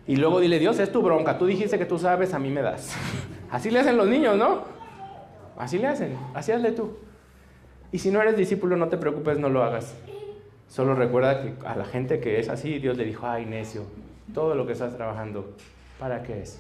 Y 0.06 0.18
luego 0.18 0.40
dile, 0.40 0.60
Dios, 0.60 0.80
es 0.80 0.92
tu 0.92 1.02
bronca, 1.02 1.38
tú 1.38 1.46
dijiste 1.46 1.78
que 1.78 1.86
tú 1.86 1.98
sabes, 1.98 2.34
a 2.34 2.40
mí 2.40 2.50
me 2.50 2.62
das. 2.62 2.96
Así 3.52 3.72
le 3.72 3.80
hacen 3.80 3.98
los 3.98 4.08
niños, 4.08 4.38
¿no? 4.38 4.64
Así 5.58 5.78
le 5.78 5.88
hacen, 5.88 6.18
así 6.34 6.52
hazle 6.52 6.72
tú. 6.72 6.98
Y 7.92 8.00
si 8.00 8.10
no 8.10 8.20
eres 8.20 8.36
discípulo, 8.36 8.76
no 8.76 8.90
te 8.90 8.98
preocupes, 8.98 9.38
no 9.38 9.50
lo 9.50 9.64
hagas. 9.64 9.96
Solo 10.68 10.96
recuerda 10.96 11.44
que 11.44 11.54
a 11.68 11.76
la 11.76 11.86
gente 11.86 12.20
que 12.20 12.40
es 12.40 12.50
así, 12.50 12.80
Dios 12.80 12.98
le 12.98 13.06
dijo, 13.06 13.28
ay, 13.28 13.46
necio, 13.46 13.84
todo 14.34 14.56
lo 14.56 14.66
que 14.66 14.74
estás 14.74 14.96
trabajando, 14.96 15.54
¿para 16.00 16.24
qué 16.24 16.42
es? 16.42 16.60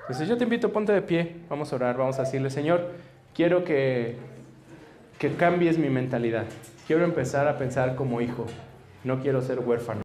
Entonces 0.00 0.28
yo 0.28 0.36
te 0.36 0.42
invito, 0.42 0.72
ponte 0.72 0.92
de 0.92 1.02
pie, 1.02 1.36
vamos 1.48 1.72
a 1.72 1.76
orar, 1.76 1.96
vamos 1.96 2.18
a 2.18 2.22
decirle, 2.22 2.50
Señor, 2.50 2.88
quiero 3.32 3.62
que, 3.62 4.16
que 5.20 5.32
cambies 5.34 5.78
mi 5.78 5.88
mentalidad. 5.88 6.46
Quiero 6.88 7.04
empezar 7.04 7.46
a 7.46 7.56
pensar 7.56 7.94
como 7.94 8.20
hijo, 8.20 8.46
no 9.04 9.20
quiero 9.20 9.40
ser 9.40 9.60
huérfano. 9.60 10.02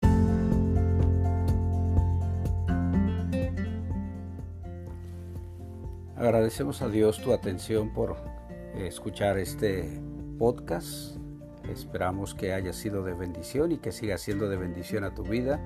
Agradecemos 6.26 6.82
a 6.82 6.90
Dios 6.90 7.22
tu 7.22 7.34
atención 7.34 7.94
por 7.94 8.16
escuchar 8.76 9.38
este 9.38 10.02
podcast. 10.40 11.18
Esperamos 11.72 12.34
que 12.34 12.52
haya 12.52 12.74
sido 12.74 13.04
de 13.04 13.14
bendición 13.14 13.72
y 13.72 13.78
que 13.78 13.92
siga 13.92 14.18
siendo 14.18 14.50
de 14.50 14.58
bendición 14.58 15.04
a 15.04 15.14
tu 15.14 15.22
vida. 15.22 15.62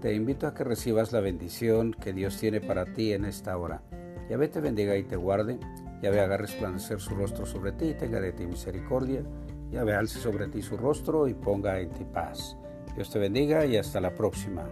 Te 0.00 0.14
invito 0.14 0.46
a 0.46 0.54
que 0.54 0.62
recibas 0.62 1.10
la 1.10 1.18
bendición 1.18 1.92
que 1.92 2.12
Dios 2.12 2.38
tiene 2.38 2.60
para 2.60 2.92
ti 2.92 3.14
en 3.14 3.24
esta 3.24 3.58
hora. 3.58 3.82
Yahvé 4.30 4.46
te 4.46 4.60
bendiga 4.60 4.96
y 4.96 5.02
te 5.02 5.16
guarde. 5.16 5.58
Yahvé 6.00 6.20
haga 6.20 6.36
resplandecer 6.36 7.00
su 7.00 7.16
rostro 7.16 7.44
sobre 7.44 7.72
ti 7.72 7.86
y 7.86 7.94
tenga 7.94 8.20
de 8.20 8.30
ti 8.30 8.46
misericordia. 8.46 9.24
Yahvé 9.72 9.96
alce 9.96 10.20
sobre 10.20 10.46
ti 10.46 10.62
su 10.62 10.76
rostro 10.76 11.26
y 11.26 11.34
ponga 11.34 11.80
en 11.80 11.90
ti 11.90 12.04
paz. 12.04 12.56
Dios 12.94 13.10
te 13.10 13.18
bendiga 13.18 13.66
y 13.66 13.76
hasta 13.76 14.00
la 14.00 14.14
próxima. 14.14 14.68